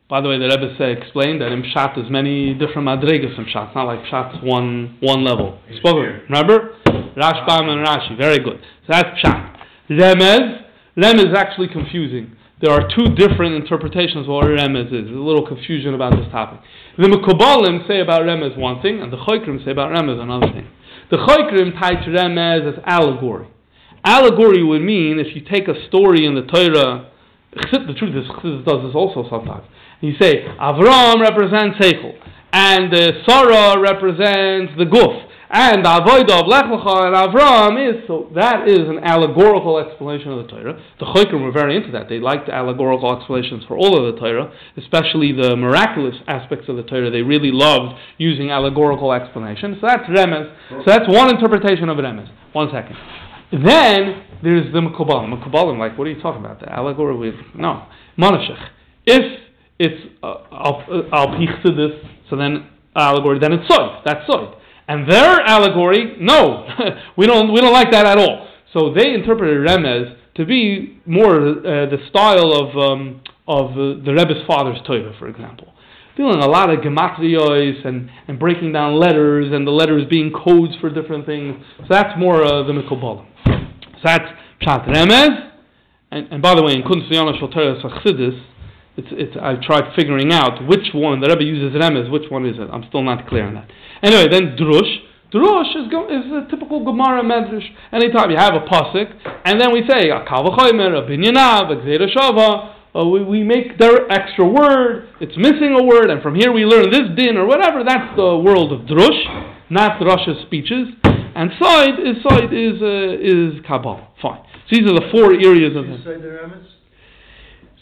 [0.09, 3.45] By the way, the Rebbe say, explained that in Pshat there's many different madrigas in
[3.45, 3.67] Pshat.
[3.67, 5.59] It's not like Pshat's one one level.
[5.77, 6.23] Spoke of it.
[6.31, 6.77] Remember?
[7.15, 8.17] Rashbam and Rashi.
[8.17, 8.59] Very good.
[8.87, 9.55] So that's Pshat.
[9.91, 10.63] Remez.
[10.97, 12.37] Remez is actually confusing.
[12.63, 15.11] There are two different interpretations of what Remez is.
[15.11, 16.61] There's a little confusion about this topic.
[16.97, 20.69] The Mekubalim say about Remez one thing, and the Choikrim say about Remez another thing.
[21.11, 23.49] The Choikrim tie to Remez as allegory.
[24.05, 27.11] Allegory would mean if you take a story in the Torah,
[27.51, 29.67] the truth is, Chassidus does this also sometimes.
[29.99, 32.15] You say, Avram represents Seichel,
[32.53, 38.27] and uh, Sarah represents the Guf, and Avodah of Lech Lecha and Avram is, so
[38.33, 40.81] that is an allegorical explanation of the Torah.
[40.99, 42.09] The Choikrim were very into that.
[42.09, 46.81] They liked allegorical explanations for all of the Torah, especially the miraculous aspects of the
[46.81, 47.11] Torah.
[47.11, 49.77] They really loved using allegorical explanations.
[49.79, 50.49] So that's Remez.
[50.69, 52.29] So that's one interpretation of Remez.
[52.53, 52.97] One second.
[53.51, 55.37] Then there's the Mekubalim.
[55.37, 56.61] Mekubalim, like, what are you talking about?
[56.61, 57.85] The allegory with, no.
[58.17, 58.69] Monashech.
[59.05, 59.39] If
[59.77, 60.81] it's uh, al
[61.13, 61.91] al this,
[62.29, 64.01] so then allegory, then it's soy.
[64.03, 64.51] That's soy.
[64.87, 66.67] And their allegory, no,
[67.17, 68.47] we don't we don't like that at all.
[68.73, 74.13] So they interpreted Remez to be more uh, the style of um, of uh, the
[74.13, 75.73] Rebbe's father's Torah, for example.
[76.17, 80.73] Feeling a lot of gematrios and, and breaking down letters and the letters being codes
[80.79, 81.55] for different things.
[81.79, 83.25] So that's more uh, the Mikobalim.
[83.45, 84.25] So that's
[84.61, 85.49] Pshat Remez.
[86.11, 87.81] And, and by the way, in Kunz Shal Torah
[88.95, 92.11] it's, it's, I tried figuring out which one the Rebbe uses remez.
[92.11, 92.69] Which one is it?
[92.71, 93.69] I'm still not clear on that.
[94.03, 94.93] Anyway, then drush.
[95.33, 97.65] Drush is, is a typical Gemara medrash.
[97.91, 99.09] Anytime you have a pasuk,
[99.45, 102.75] and then we say a kavachomer, a binyanav, a shava.
[102.95, 105.09] Uh, we, we make their extra word.
[105.19, 107.83] It's missing a word, and from here we learn this din or whatever.
[107.83, 110.89] That's the world of drush, not Russia's speeches.
[111.35, 114.09] And side is side is uh, is kabbalah.
[114.21, 114.45] Fine.
[114.69, 115.87] So these are the four areas of.
[115.87, 116.72] The?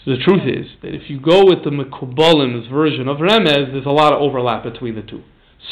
[0.03, 3.85] So the truth is that if you go with the Mekubalim's version of Remez, there's
[3.85, 5.23] a lot of overlap between the two.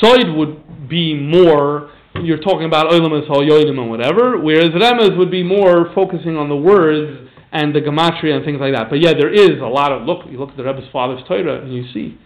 [0.01, 1.89] Soid would be more,
[2.21, 6.55] you're talking about Olam Yoidim and whatever, whereas Remez would be more focusing on the
[6.55, 8.91] words and the gematria and things like that.
[8.91, 11.63] But yeah, there is a lot of, look, you look at the Rebbe's father's Torah
[11.63, 12.19] and you see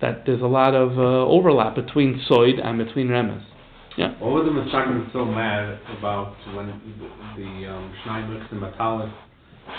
[0.00, 3.42] that there's a lot of uh, overlap between Soid and between Remez.
[3.98, 4.14] Yeah.
[4.20, 9.10] What were the Mitzvahim so mad about when the, the um, Schneider and Metallic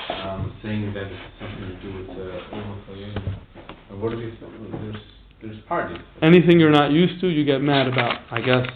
[0.10, 2.14] um, saying that it's something to do with uh,
[2.54, 3.38] homophobia.
[3.90, 4.34] And what are these?
[4.40, 4.96] There's
[5.42, 5.98] there's parties.
[6.22, 8.22] Anything you're not used to, you get mad about.
[8.32, 8.68] I guess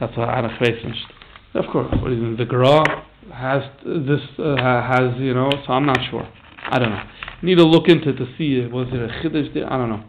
[0.00, 0.40] that's what I
[1.54, 2.38] Of course, what is it?
[2.38, 2.82] The Gra
[3.32, 5.50] has this uh, has you know.
[5.66, 6.26] So I'm not sure.
[6.70, 7.02] I don't know.
[7.42, 9.66] Need to look into it to see was it a chiddush there.
[9.70, 10.04] I don't know.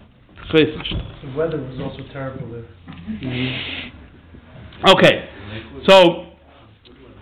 [0.51, 2.65] The weather was also terrible there.
[2.89, 4.89] Mm-hmm.
[4.89, 5.29] Okay,
[5.87, 6.30] so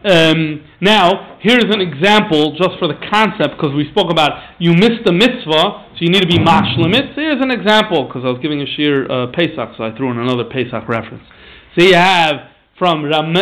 [0.05, 5.03] um, now, here's an example just for the concept, because we spoke about you missed
[5.03, 6.39] the mitzvah, so you need to be.
[6.39, 10.11] So here's an example, because I was giving a sheer uh, Pesach, so I threw
[10.11, 11.23] in another Pesach reference.
[11.75, 12.47] So you have
[12.77, 13.33] from Rame,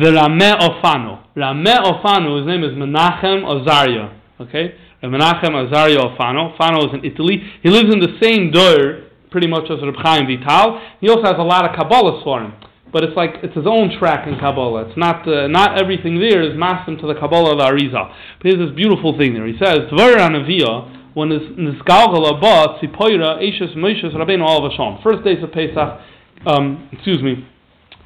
[0.00, 1.28] the Rameh Ofano.
[1.36, 4.16] Rameh Ofano, his name is Menachem Azaria.
[4.40, 4.74] Okay?
[5.04, 6.56] Menachem Azaria Ofano.
[6.56, 7.42] Ofano is in Italy.
[7.62, 10.80] He lives in the same door, pretty much as Reb Chaim Vital.
[11.02, 12.54] He also has a lot of Kabbalah for him
[12.96, 14.88] but it's like it's his own track in Kabbalah.
[14.88, 18.08] It's not uh, not everything there is massed to the Kabbalah of the Arizal.
[18.40, 19.44] But here's this beautiful thing there.
[19.46, 25.02] He says Tvar Anavia when this Nisgalgal Abba Tzipoira Eishes Moshes Rabbeinu Al Vashon.
[25.02, 26.00] First days of Pesach.
[26.46, 27.46] Um, excuse me.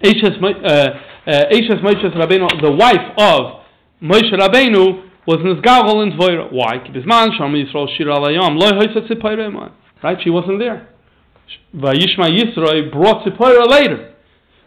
[0.03, 3.63] Eishes uh, uh, Moshes Rabbeinu, the wife of
[4.03, 6.51] Moshe Rabbeinu was Nisgalgal in Tvoira.
[6.51, 6.79] Why?
[6.79, 9.71] Kibizman Shalom Yisrael Shir Alayam Lo Hoysa Tzipoira
[10.03, 10.19] Right?
[10.25, 10.89] She wasn't there.
[11.77, 14.09] Vayishma Yisrael brought Tzipoira later.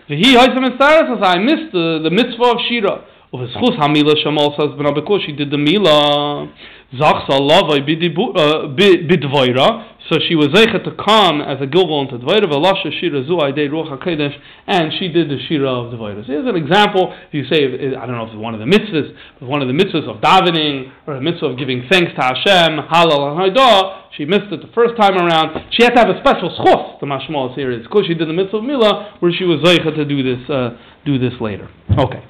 [0.09, 3.05] V'hi hoysam esaris as I missed the, the mitzvah of Shira.
[3.31, 6.47] Of his chus hamila shamal says because she did the mila.
[6.93, 9.92] Zachsa lavai uh, bidvoira.
[10.13, 13.65] So she was zeichet to come as a gilgul into Dvaira, v'lasha shira zu aidei
[13.65, 14.37] ruach hakodesh,
[14.67, 16.21] and she did the shira of Dvaira.
[16.21, 17.17] So here's an example.
[17.29, 17.65] If you say,
[17.97, 19.09] I don't know if it's one of the mitzvahs,
[19.39, 22.77] but one of the mitzvahs of davening, or a mitzvah of giving thanks to Hashem,
[22.93, 25.57] halal and haidah, she missed it the first time around.
[25.73, 28.37] She had to have a special schos, the mashmal here is, because she did the
[28.37, 30.77] mitzvah of milah, where she was zeichet to do this, uh,
[31.09, 31.73] do this later.
[31.97, 32.21] Okay.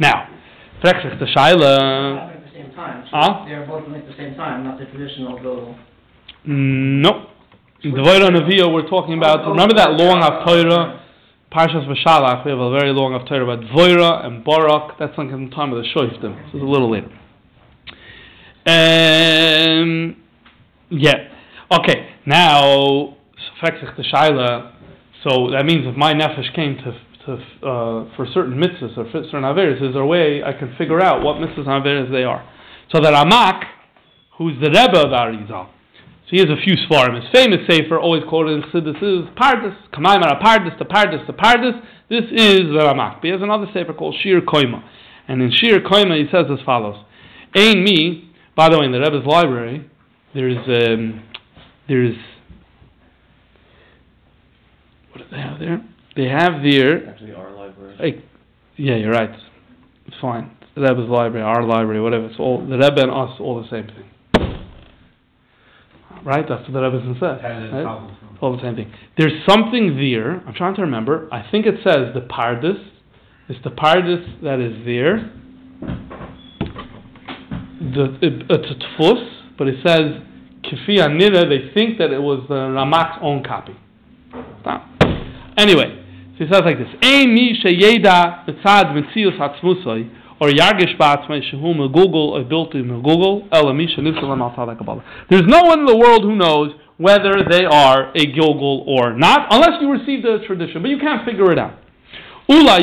[0.00, 0.32] Now,
[0.80, 3.04] fragt sich the Shaila, At the same time.
[3.12, 3.44] Huh?
[3.44, 5.76] They're both at the same time, not the traditional go.
[6.46, 7.26] No.
[7.82, 11.00] In Devorah Neviah, we're talking about, remember that long Haftorah,
[11.52, 15.50] Parshas Vashalach, we have a very long Haftorah about Dvoira and Barak, that's like in
[15.50, 17.08] the time of the Shoiftim, this is a little later.
[18.64, 20.16] Um,
[20.90, 21.28] yeah.
[21.72, 23.16] Okay, now,
[23.62, 24.72] Shaila,
[25.24, 26.92] so that means if my Nefesh came to,
[27.26, 27.32] to
[27.66, 31.24] uh, for certain mitzvahs or certain Averis, is there a way I can figure out
[31.24, 32.48] what mitzvahs and Averis they are?
[32.92, 33.64] So that Amak,
[34.38, 35.70] who's the Rebbe of Arizal,
[36.26, 37.14] so he has a few svarim.
[37.14, 41.80] His famous sefer, always quoted in Chassidus, is Pardes, Kamaimar Pardes, the Pardes, the Pardes.
[42.08, 43.16] This is the Ramak.
[43.16, 44.82] But he has another sefer called Shir Koima.
[45.28, 46.96] And in Shir Koima he says as follows.
[47.54, 49.88] Ein me, by the way, in the Rebbe's library,
[50.34, 51.22] there's, um,
[51.88, 52.16] there's,
[55.12, 55.84] what do they have there?
[56.16, 57.96] They have there, Actually, our library.
[58.00, 58.24] like,
[58.76, 59.30] yeah, you're right.
[60.06, 60.50] It's fine.
[60.74, 62.26] The Rebbe's library, our library, whatever.
[62.26, 64.10] It's all, the Rebbe and us, all the same thing.
[66.26, 66.44] Right?
[66.48, 67.38] That's what the Rebbe said.
[67.38, 67.86] It Right?
[68.42, 68.92] All the same thing.
[69.16, 70.42] There's something there.
[70.44, 71.28] I'm trying to remember.
[71.32, 72.84] I think it says the pardus.
[73.48, 75.30] It's the pardus that is there.
[77.94, 79.24] The it, it's a tfus,
[79.56, 80.20] but it says
[80.64, 81.48] kifi anira.
[81.48, 83.76] They think that it was the Ramak's own copy.
[84.62, 84.84] Stop.
[85.56, 86.04] Anyway,
[86.36, 90.10] so he says like this: Ein mi sheyeda mitzius hatzmusoi
[90.40, 95.02] or yargish ba'atzmei shehu megugel or built in megugel ela mi shenifsalam al.
[95.30, 99.48] There's no one in the world who knows whether they are a Gilgul or not,
[99.50, 101.74] unless you receive the tradition, but you can't figure it out.
[102.48, 102.78] Ula.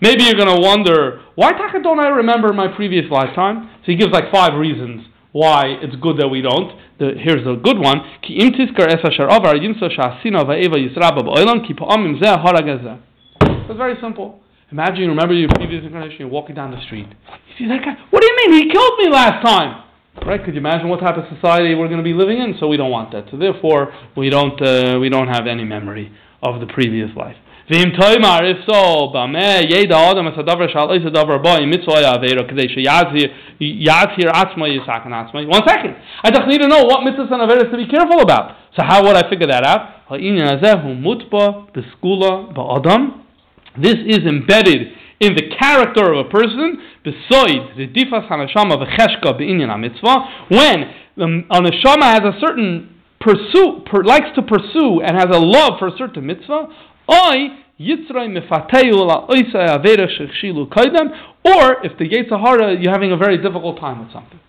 [0.00, 3.70] Maybe you're going to wonder, why taka don't I remember my previous lifetime?
[3.80, 6.72] So he gives like five reasons why it's good that we don't.
[6.98, 8.02] The, here's a good one.
[13.40, 14.41] It's very simple.
[14.72, 17.06] Imagine you remember your previous incarnation, you're walking down the street.
[17.06, 17.92] You see that guy?
[18.08, 18.52] What do you mean?
[18.56, 19.84] He killed me last time!
[20.26, 20.42] Right?
[20.42, 22.56] Could you imagine what type of society we're going to be living in?
[22.58, 23.26] So we don't want that.
[23.30, 26.12] So therefore, we don't uh, we don't have any memory
[26.42, 27.36] of the previous life.
[27.68, 29.08] If so,
[35.12, 35.48] atzma.
[35.48, 35.96] One second.
[36.22, 38.56] I just need to know what mitzvahs and averas to be careful about.
[38.76, 40.02] So how would I figure that out?
[43.76, 49.78] This is embedded in the character of a person, besoid the difas hanashama v'cheshka be'inyan
[49.80, 50.18] mitzvah,
[50.48, 52.88] when the a neshama has a certain
[53.20, 56.66] pursue, per, likes to pursue and has a love for a certain mitzvah,
[60.66, 61.10] kaidem,
[61.44, 64.40] or if the Yetzirah you're having a very difficult time with something.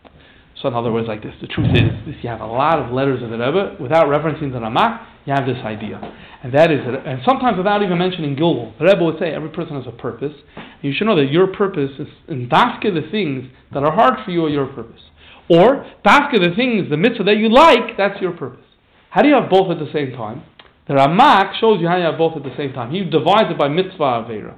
[0.61, 2.91] So in other words, like this, the truth is, if you have a lot of
[2.91, 5.99] letters of the Rebbe, without referencing the Ramak, you have this idea.
[6.43, 9.75] And that is, and sometimes without even mentioning Gilgul, the Rebbe would say every person
[9.75, 10.33] has a purpose.
[10.81, 14.31] You should know that your purpose is, in Daske, the things that are hard for
[14.31, 15.01] you are your purpose.
[15.49, 18.65] Or, Daske, the things, the mitzvah that you like, that's your purpose.
[19.09, 20.43] How do you have both at the same time?
[20.87, 22.91] The Ramak shows you how you have both at the same time.
[22.91, 24.57] He divides it by mitzvah avera.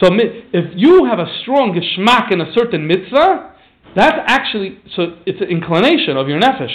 [0.00, 3.54] So if you have a strong geschmack in a certain mitzvah,
[3.96, 6.74] that's actually so it's an inclination of your nefesh.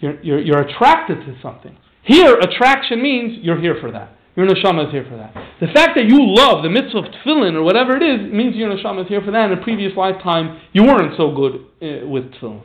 [0.00, 1.76] You're, you're, you're attracted to something.
[2.02, 4.16] Here, attraction means you're here for that.
[4.34, 5.34] Your neshama is here for that.
[5.60, 8.74] The fact that you love the mitzvah of tefillin or whatever it is means your
[8.74, 9.52] neshama is here for that.
[9.52, 12.62] In a previous lifetime, you weren't so good uh, with tefillin.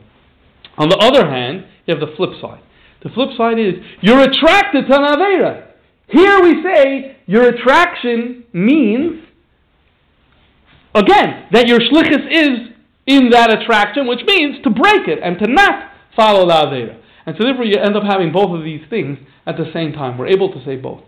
[0.78, 2.62] On the other hand, you have the flip side.
[3.02, 5.64] The flip side is you're attracted to an.
[6.08, 9.22] Here we say your attraction means
[10.94, 12.74] again that your shlichus is
[13.06, 17.00] in that attraction, which means to break it and to not follow the avera.
[17.28, 20.16] And so therefore you end up having both of these things at the same time.
[20.16, 21.02] We're able to say both.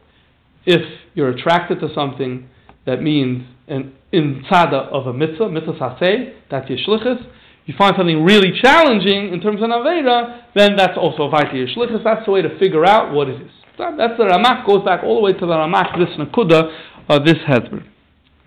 [0.66, 0.82] If
[1.14, 2.46] you're attracted to something
[2.84, 7.24] that means an in tzada of a mitzvah, mitzvah saseh, that's your shlichus.
[7.64, 11.68] You find something really challenging in terms of avera, then that's also a vaita your
[11.68, 12.04] shlichus.
[12.04, 13.50] That's the way to figure out what it is.
[13.78, 16.70] That- That's the Ramak goes back all the way to the Ramak, this Nakuda,
[17.08, 17.86] uh, this Hezbollah.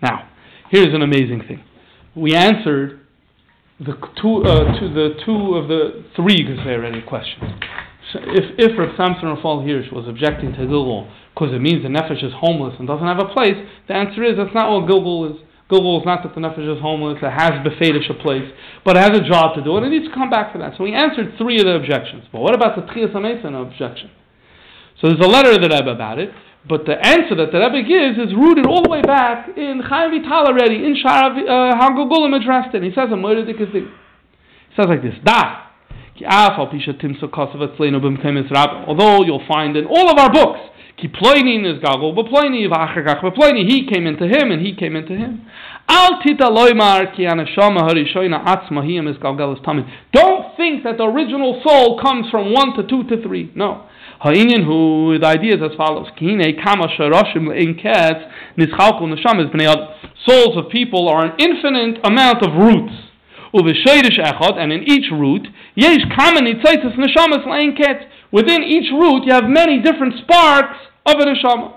[0.00, 0.28] Now,
[0.70, 1.64] here's an amazing thing.
[2.14, 3.00] We answered
[3.80, 7.42] the two, uh, to the two of the three, already, questions.
[8.12, 11.90] So if, if Rav Samson Raphael Hirsch was objecting to Gilgul because it means the
[11.90, 13.58] Nefesh is homeless and doesn't have a place,
[13.88, 15.42] the answer is that's not what Gilgul is.
[15.70, 18.44] Gilgul is not that the nefesh is homeless, it has befedish a place,
[18.84, 20.76] but it has a job to do, and it needs to come back for that.
[20.76, 22.24] So he answered three of the objections.
[22.30, 24.10] But what about the Tchias HaMesim objection?
[25.00, 26.30] So there's a letter of the Rebbe about it,
[26.68, 30.10] but the answer that the Rebbe gives is rooted all the way back in Chaim
[30.10, 32.82] Vital already, in Shara uh, Hagulgulim addressed it.
[32.82, 33.56] He says a murder thing.
[33.56, 35.60] He says like this, Da.
[38.86, 40.60] Although you'll find in all of our books
[40.96, 41.82] Ki is.
[43.66, 45.46] He came into him and he came into him.
[45.88, 46.76] Al tita is.
[50.12, 53.50] Don't think that the original soul comes from one to two to three.
[53.54, 53.86] No.
[54.24, 56.08] Ha'inyan hu, the idea is as follows.
[56.18, 58.24] Kine kama sharoshim le'in ketz
[58.56, 59.68] nischalku nesham is b'nei
[60.24, 62.94] Souls of people are an infinite amount of roots.
[63.52, 68.08] Uv'shaydish echad, and in each root, yesh kama nitzaitis neshamas le'in ketz.
[68.32, 71.74] Within each root, you have many different sparks of a neshama.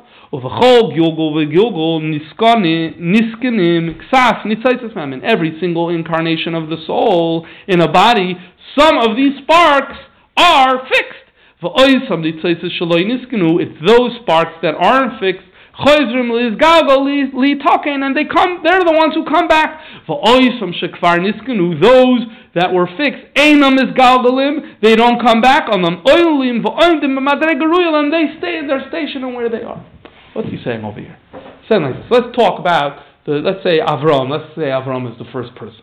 [5.13, 8.37] In every single incarnation of the soul in a body,
[8.79, 9.97] some of these sparks
[10.37, 11.26] are fixed.
[11.61, 13.29] It's
[13.85, 15.47] those sparks that aren't fixed
[15.79, 18.61] and they come.
[18.63, 19.79] They're the ones who come back.
[20.07, 20.49] Those
[22.55, 23.21] that were fixed.
[23.35, 23.53] They
[24.95, 26.01] don't come back on them.
[26.03, 26.43] And
[28.13, 29.85] they stay in their station and where they are.
[30.33, 31.15] What's he saying over here?
[31.69, 32.05] Saying like this.
[32.11, 33.33] Let's talk about the.
[33.33, 34.29] Let's say Avram.
[34.29, 35.81] Let's say Avram is the first person,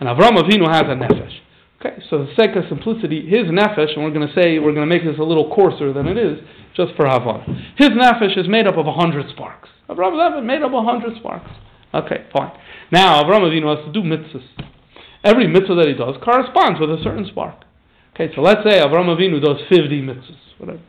[0.00, 1.40] and Avram Avinu has a nefesh.
[1.84, 4.86] Okay, so the sake of simplicity, his nefesh, and we're going to say we're going
[4.86, 6.38] to make this a little coarser than it is
[6.76, 7.42] just for Havon.
[7.76, 9.68] His nefesh is made up of a hundred sparks.
[9.90, 11.50] Avraham Avinu made up of a hundred sparks.
[11.92, 12.52] Okay, fine.
[12.92, 14.46] Now Avraham Avinu has to do mitzvahs.
[15.24, 17.64] Every mitzvah that he does corresponds with a certain spark.
[18.14, 20.80] Okay, so let's say Avraham Avinu does 50 mitzvahs, whatever.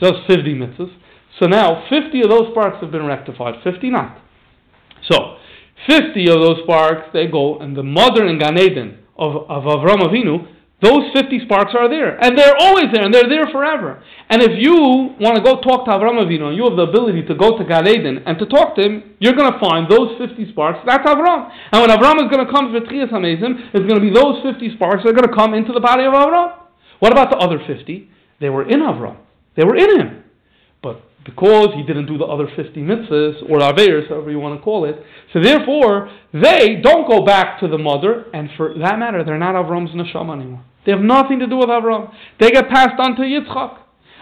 [0.00, 0.92] So does 50 mitzvahs.
[1.38, 4.18] So now 50 of those sparks have been rectified, 50 not.
[5.08, 5.36] So
[5.86, 10.00] 50 of those sparks, they go, and the mother in Gan Eden of, of Avraham
[10.00, 10.46] Avinu
[10.82, 12.18] those 50 sparks are there.
[12.18, 14.02] And they're always there, and they're there forever.
[14.28, 14.74] And if you
[15.22, 17.64] want to go talk to Avram Avinu, and you have the ability to go to
[17.64, 20.82] Gan Eden and to talk to him, you're going to find those 50 sparks.
[20.84, 21.54] That's Avram.
[21.70, 24.42] And when Avram is going to come to Tchias HaMesim, it's going to be those
[24.42, 26.58] 50 sparks that are going to come into the body of Avram.
[26.98, 28.10] What about the other 50?
[28.40, 29.18] They were in Avram.
[29.54, 30.24] They were in him.
[31.24, 34.84] Because he didn't do the other 50 mitzvahs, or Averis, however you want to call
[34.84, 34.96] it.
[35.32, 39.54] So therefore, they don't go back to the mother, and for that matter, they're not
[39.54, 40.64] Avram's neshama anymore.
[40.84, 42.12] They have nothing to do with Avram.
[42.40, 43.78] They get passed on to Yitzchak.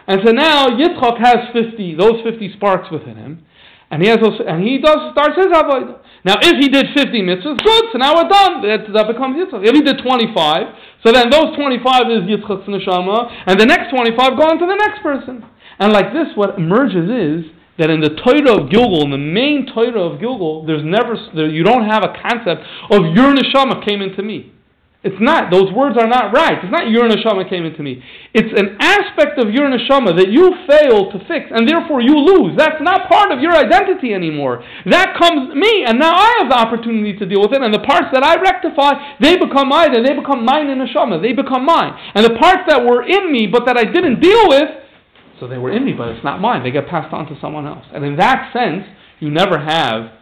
[0.07, 3.47] And so now Yitzchak has 50, those 50 sparks within him,
[3.91, 5.99] and he has those, and he does starts his avodah.
[6.23, 7.85] Now, if he did 50 mitzvahs, good.
[7.93, 8.61] So now we're done.
[8.61, 9.65] That, that becomes Yitzchak.
[9.67, 10.67] If he did 25,
[11.03, 14.77] so then those 25 is Yitzchak's neshama, and the next 25 go on to the
[14.77, 15.45] next person.
[15.81, 19.67] And like this, what emerges is that in the Torah of Gilgul, in the main
[19.73, 22.61] Torah of Gilgul, there's never there, you don't have a concept
[22.93, 24.53] of your neshama came into me.
[25.01, 25.49] It's not.
[25.49, 26.61] Those words are not right.
[26.61, 28.05] It's not your neshama came into me.
[28.37, 32.53] It's an aspect of your neshama that you fail to fix, and therefore you lose.
[32.61, 34.61] That's not part of your identity anymore.
[34.93, 37.65] That comes me, and now I have the opportunity to deal with it.
[37.65, 41.17] And the parts that I rectify, they become mine, and they become mine in neshama.
[41.17, 41.97] They become mine.
[42.13, 44.80] And the parts that were in me, but that I didn't deal with,
[45.41, 46.63] so they were in me, but it's not mine.
[46.63, 47.85] They get passed on to someone else.
[47.93, 48.85] And in that sense,
[49.19, 50.13] you never have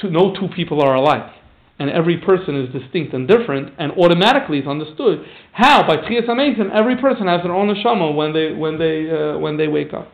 [0.00, 1.32] two, no two people are alike.
[1.78, 6.72] And every person is distinct and different, and automatically it's understood how by Tchias HaMesim
[6.72, 10.08] every person has their own neshama when they when they uh, when they wake up.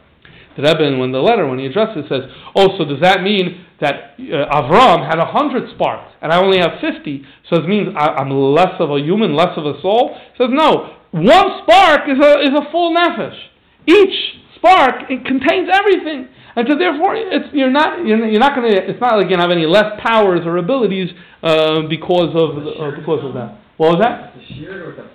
[0.56, 3.64] The Rebbe, when the letter, when he addresses, it says, "Oh, so does that mean
[3.80, 7.24] that uh, Avram had a hundred sparks and I only have fifty?
[7.48, 10.50] So it means I, am less of a human, less of a soul?" He says,
[10.50, 13.38] "No, one spark is a is a full nefesh.
[13.86, 18.70] Each spark it contains everything, and so therefore it's you're not you're, you're not going
[18.70, 21.10] to it's not like you're going to have any less powers or abilities
[21.42, 23.58] uh, because of uh, because of that.
[23.76, 24.32] What was that?
[24.38, 25.10] The shear or the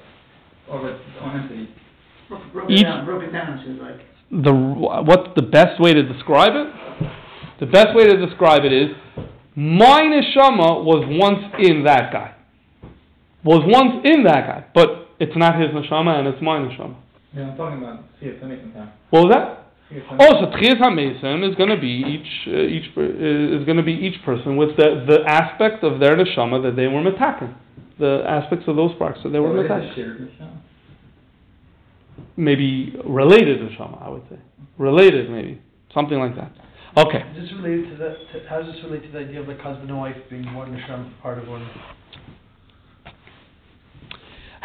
[0.67, 1.71] or the entity.
[2.27, 3.05] Broke it down.
[3.05, 3.63] Broke down.
[3.63, 4.03] She's like.
[4.29, 6.67] The what's the best way to describe it?
[7.61, 8.89] The best way to describe it is
[9.55, 12.35] my neshama was once in that guy.
[13.45, 16.97] Was once in that guy, but it's not his neshama and it's my neshama.
[17.34, 18.91] Yeah, I'm talking about Tchias HaMesim time.
[19.09, 19.63] What was that?
[20.19, 23.84] Oh, so Tchias HaMesim is going to be each uh, each uh, is going to
[23.84, 27.55] be each person with the the aspect of their neshama that they were metaken,
[27.99, 30.19] the aspects of those sparks that they were metaken.
[32.36, 34.39] Maybe related neshama, I would say.
[34.78, 35.61] Related, maybe
[35.93, 36.51] something like that.
[36.97, 37.19] Okay.
[37.36, 38.09] Is this related to the?
[38.39, 40.71] To, how does this relate to the idea of like husband and wife being one
[40.71, 41.67] neshama, part of one?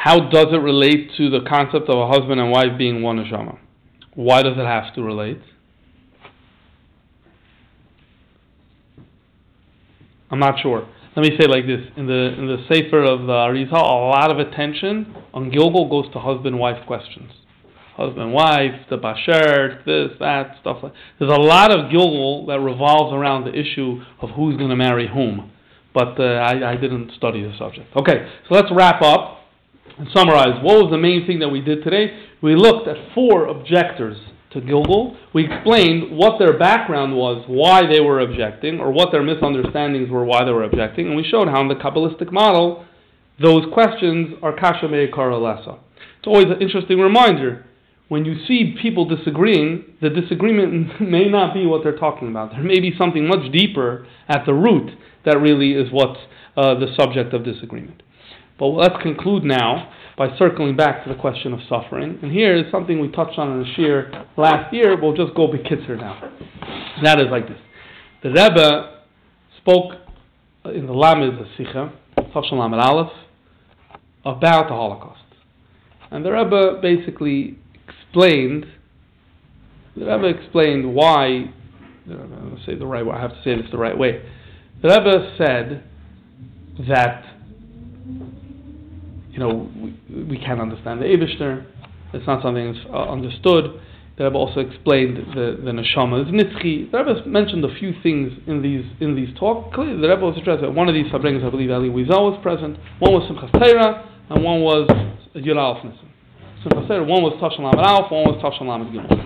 [0.02, 3.56] How does it relate to the concept of a husband and wife being one neshama?
[4.14, 5.40] Why does it have to relate?
[10.28, 10.88] I'm not sure.
[11.14, 14.32] let me say like this: in the in the Sefer of the Arizal, a lot
[14.32, 17.30] of attention on Gilgul goes to husband-wife questions.
[17.94, 20.94] Husband, wife, the basher, this, that, stuff like.
[21.20, 25.06] There's a lot of Gilgul that revolves around the issue of who's going to marry
[25.06, 25.52] whom.
[25.94, 27.94] But uh, I, I didn't study the subject.
[27.94, 29.41] Okay, so let's wrap up
[29.98, 30.62] and summarize.
[30.62, 32.16] What was the main thing that we did today?
[32.42, 34.18] We looked at four objectors
[34.52, 35.16] to Gilgul.
[35.32, 40.24] We explained what their background was, why they were objecting, or what their misunderstandings were,
[40.24, 42.84] why they were objecting, and we showed how in the Kabbalistic model,
[43.40, 45.38] those questions are kasha me'ikara.
[45.58, 47.66] It's always an interesting reminder.
[48.08, 52.50] When you see people disagreeing, the disagreement may not be what they're talking about.
[52.52, 54.90] There may be something much deeper at the root
[55.24, 56.20] that really is what's
[56.56, 58.02] uh, the subject of disagreement.
[58.62, 62.20] But let's conclude now by circling back to the question of suffering.
[62.22, 64.96] And here is something we touched on in the shir last year.
[65.02, 66.30] We'll just go bekitzer now.
[67.02, 67.58] That is like this.
[68.22, 69.00] The Rebbe
[69.60, 69.94] spoke
[70.64, 73.10] uh, in the Lamed Sikha, Tafshan Lamed Aleph,
[74.24, 75.24] about the Holocaust.
[76.12, 77.58] And the Rebbe basically
[77.88, 78.66] explained,
[79.96, 81.52] the Rebbe explained why,
[82.08, 84.22] I'm say the right way, I have to say this the right way.
[84.82, 85.82] The Rebbe said
[86.88, 87.31] that
[89.32, 91.64] you know, we, we can't understand the Eibishter.
[92.12, 93.80] It's not something that's uh, understood.
[94.18, 96.90] The Rebbe also explained the, the neshama is nitzchi.
[96.92, 99.74] The Rebbe mentioned a few things in these in these talks.
[99.74, 102.38] Clearly, the Rebbe was addressed that one of these Fabrengas, I believe, Elie Wiesel was
[102.42, 102.76] present.
[103.00, 104.86] One was Simchas Torah, and one was
[105.34, 106.12] Yud Alf Nissen.
[106.60, 109.16] Simchas Torah, one was Tashon Lamed Alf, one was Tashon Lamed Gimel.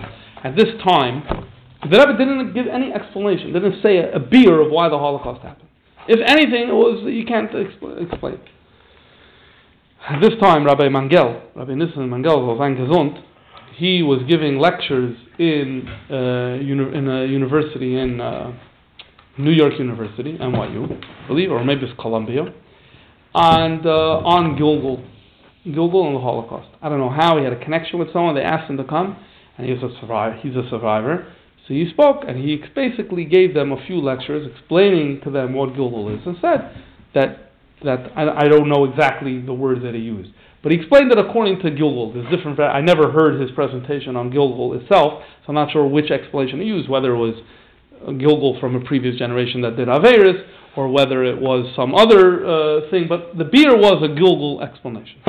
[0.45, 1.23] At this time,
[1.83, 5.43] the Rebbe didn't give any explanation, didn't say a, a beer of why the Holocaust
[5.43, 5.67] happened.
[6.07, 8.39] If anything, it was you can't expl- explain.
[10.09, 13.21] This time, Rabbi Mangel, Rabbi Nissen Mangel was gesund.
[13.75, 18.57] He was giving lectures in uh, uni- in a university in uh,
[19.37, 22.45] New York University, NYU, I believe, or maybe it's Columbia,
[23.35, 25.05] and uh, on Gilgul,
[25.67, 26.69] Gilgul and the Holocaust.
[26.81, 28.33] I don't know how he had a connection with someone.
[28.33, 29.17] They asked him to come,
[29.57, 30.37] and he was a survivor.
[30.41, 31.27] He's a survivor.
[31.67, 35.73] So he spoke, and he basically gave them a few lectures explaining to them what
[35.73, 36.81] Gilgul is, and said
[37.13, 37.46] that
[37.83, 40.31] that I, I don't know exactly the words that he used.
[40.63, 42.59] But he explained that according to Gilgul, there's different.
[42.59, 46.67] I never heard his presentation on Gilgul itself, so I'm not sure which explanation he
[46.67, 46.89] used.
[46.89, 47.35] Whether it was
[48.03, 50.43] Gilgul from a previous generation that did Averis,
[50.75, 53.05] or whether it was some other uh, thing.
[53.07, 55.21] But the beer was a Gilgul explanation.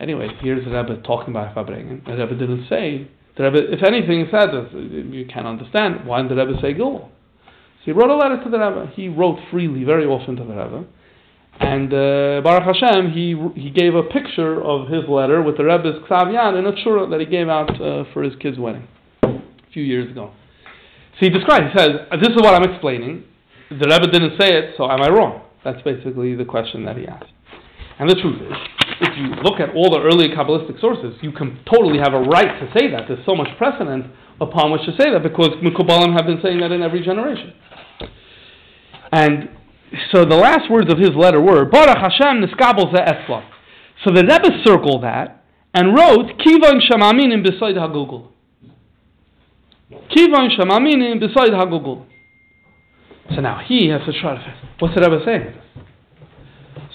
[0.00, 2.04] Anyway, here's the Rebbe talking about Fabrengen.
[2.04, 3.08] The Rebbe didn't say.
[3.36, 4.70] The Rebbe, if anything, said that
[5.12, 6.06] you can't understand.
[6.06, 7.08] Why did the Rebbe say Gilgul?
[7.08, 8.92] So he wrote a letter to the Rebbe.
[8.94, 10.84] He wrote freely, very often to the Rebbe.
[11.60, 16.02] And uh, Baruch Hashem, he he gave a picture of his letter with the Rebbe's
[16.08, 18.86] Ksav Yad in a chura that he gave out uh, for his kid's wedding
[19.22, 19.40] a
[19.72, 20.32] few years ago.
[21.14, 21.90] So he describes, he says,
[22.20, 23.22] this is what I'm explaining.
[23.70, 25.42] The Rebbe didn't say it, so am I wrong?
[25.64, 27.30] That's basically the question that he asked.
[27.98, 28.52] And the truth is,
[29.00, 32.50] if you look at all the early Kabbalistic sources, you can totally have a right
[32.60, 33.06] to say that.
[33.06, 34.06] There's so much precedent
[34.40, 37.52] upon which to say that because Mikubalim have been saying that in every generation.
[39.12, 39.48] And
[40.12, 43.44] so the last words of his letter were Baruch Hashem niskabel esla.
[44.04, 48.28] So the Rebbe circled that and wrote Kivon Shamaminim beside Hagugul.
[50.10, 52.06] Kivon Shamaminim beside Hagugul.
[53.34, 54.54] So now he has to try to.
[54.78, 55.54] What's the Rebbe saying?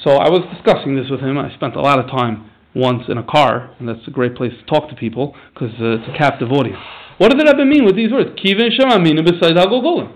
[0.04, 1.38] So I was discussing this with him.
[1.38, 4.54] I spent a lot of time once in a car, and that's a great place
[4.60, 6.80] to talk to people because uh, it's a captive audience.
[7.18, 8.30] What does the Rebbe mean with these words?
[8.39, 10.16] Kivon Shamaminim beside Hagugul.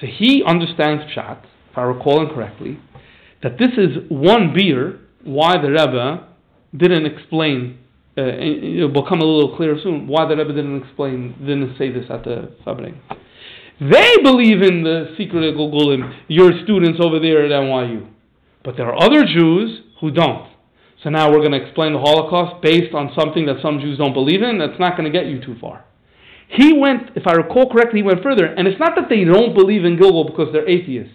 [0.00, 1.42] So he understands Pshat
[1.78, 2.78] I recall incorrectly,
[3.42, 6.26] that this is one beer why the Rebbe
[6.76, 7.78] didn't explain.
[8.16, 11.92] Uh, it will become a little clearer soon why the Rebbe didn't explain, didn't say
[11.92, 13.00] this at the Fabring.
[13.80, 18.08] They believe in the secret of Gulgulim, your students over there at NYU.
[18.64, 20.48] But there are other Jews who don't.
[21.04, 24.14] So now we're going to explain the Holocaust based on something that some Jews don't
[24.14, 24.58] believe in.
[24.58, 25.84] That's not going to get you too far.
[26.48, 28.46] He went, if I recall correctly, he went further.
[28.46, 31.12] And it's not that they don't believe in Gilgul because they're atheists.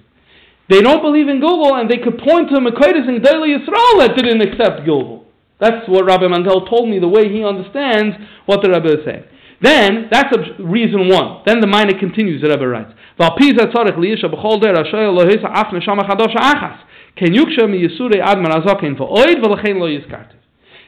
[0.70, 4.16] They don't believe in Gilgul, and they could point to Makaitis and Daily Yisrael that
[4.16, 5.24] didn't accept Gilgul.
[5.60, 9.24] That's what Rabbi Mangel told me, the way he understands what the Rabbi is saying.
[9.62, 11.42] Then, that's a reason one.
[11.46, 12.92] Then the minor continues, the Rebbe writes.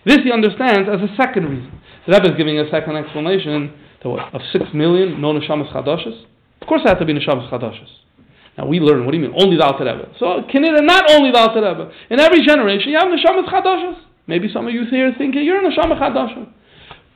[0.06, 1.82] This he understands as a second reason.
[2.06, 4.34] The Rebbe is giving a second explanation to what?
[4.34, 6.26] of six million no neshamas chadoshes.
[6.62, 8.05] Of course, it has to be neshamas chadoshes.
[8.58, 9.36] Now we learn, what do you mean?
[9.38, 10.14] Only the Alter Rebbe.
[10.20, 11.92] So, Kinira, not only the Alter Rebbe.
[12.10, 14.00] In every generation, you have Neshamas Chadashas.
[14.28, 16.50] Maybe some of you here thinking, you're a Neshama Chadasha.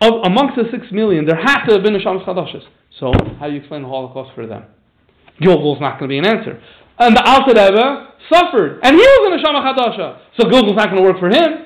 [0.01, 2.63] Of, amongst the six million, there have to have been Neshamas Chadashas.
[2.99, 4.65] So, how do you explain the Holocaust for them?
[5.41, 6.61] Gilgul's not going to be an answer.
[6.99, 10.19] And the Alter Rebbe suffered, and he was a Shama Chadasha.
[10.37, 11.65] So Gilgul's not going to work for him.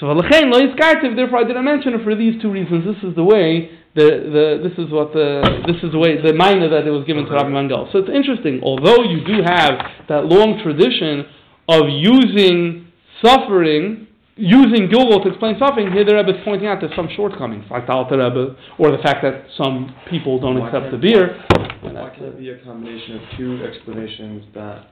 [0.00, 2.84] So therefore I didn't mention it for these two reasons.
[2.84, 6.32] This is the way, the, the, this is what the, this is the way, the
[6.32, 7.90] minor that it was given to Rabbi Mangel.
[7.90, 11.26] So it's interesting, although you do have that long tradition
[11.66, 12.86] of using
[13.18, 17.66] suffering, using Gilgul to explain suffering, here the Rebbe is pointing out there's some shortcomings,
[17.70, 21.42] like the Alter Rebbe, or the fact that some people don't Why accept the beer.
[21.82, 24.86] Why can it be a combination of two explanations that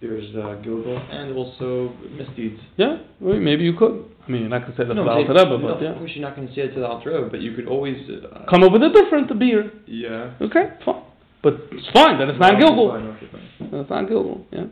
[0.00, 2.60] there's uh, Gilgul and also misdeeds?
[2.76, 4.06] Yeah, maybe you could.
[4.30, 5.82] I mean, you're not going to say that No, to the Alter Rebbe, no, but
[5.82, 5.90] yeah.
[5.90, 7.66] Of course, you're not going to say it to the Alter Rebbe, but you could
[7.66, 9.72] always uh, Come up with a different beer.
[9.86, 10.38] Yeah.
[10.40, 11.02] Okay, fine.
[11.42, 12.94] But it's fine, that it's not Gilgul.
[12.94, 13.26] Fine, okay.
[13.74, 14.70] That's not Gilgul, yeah.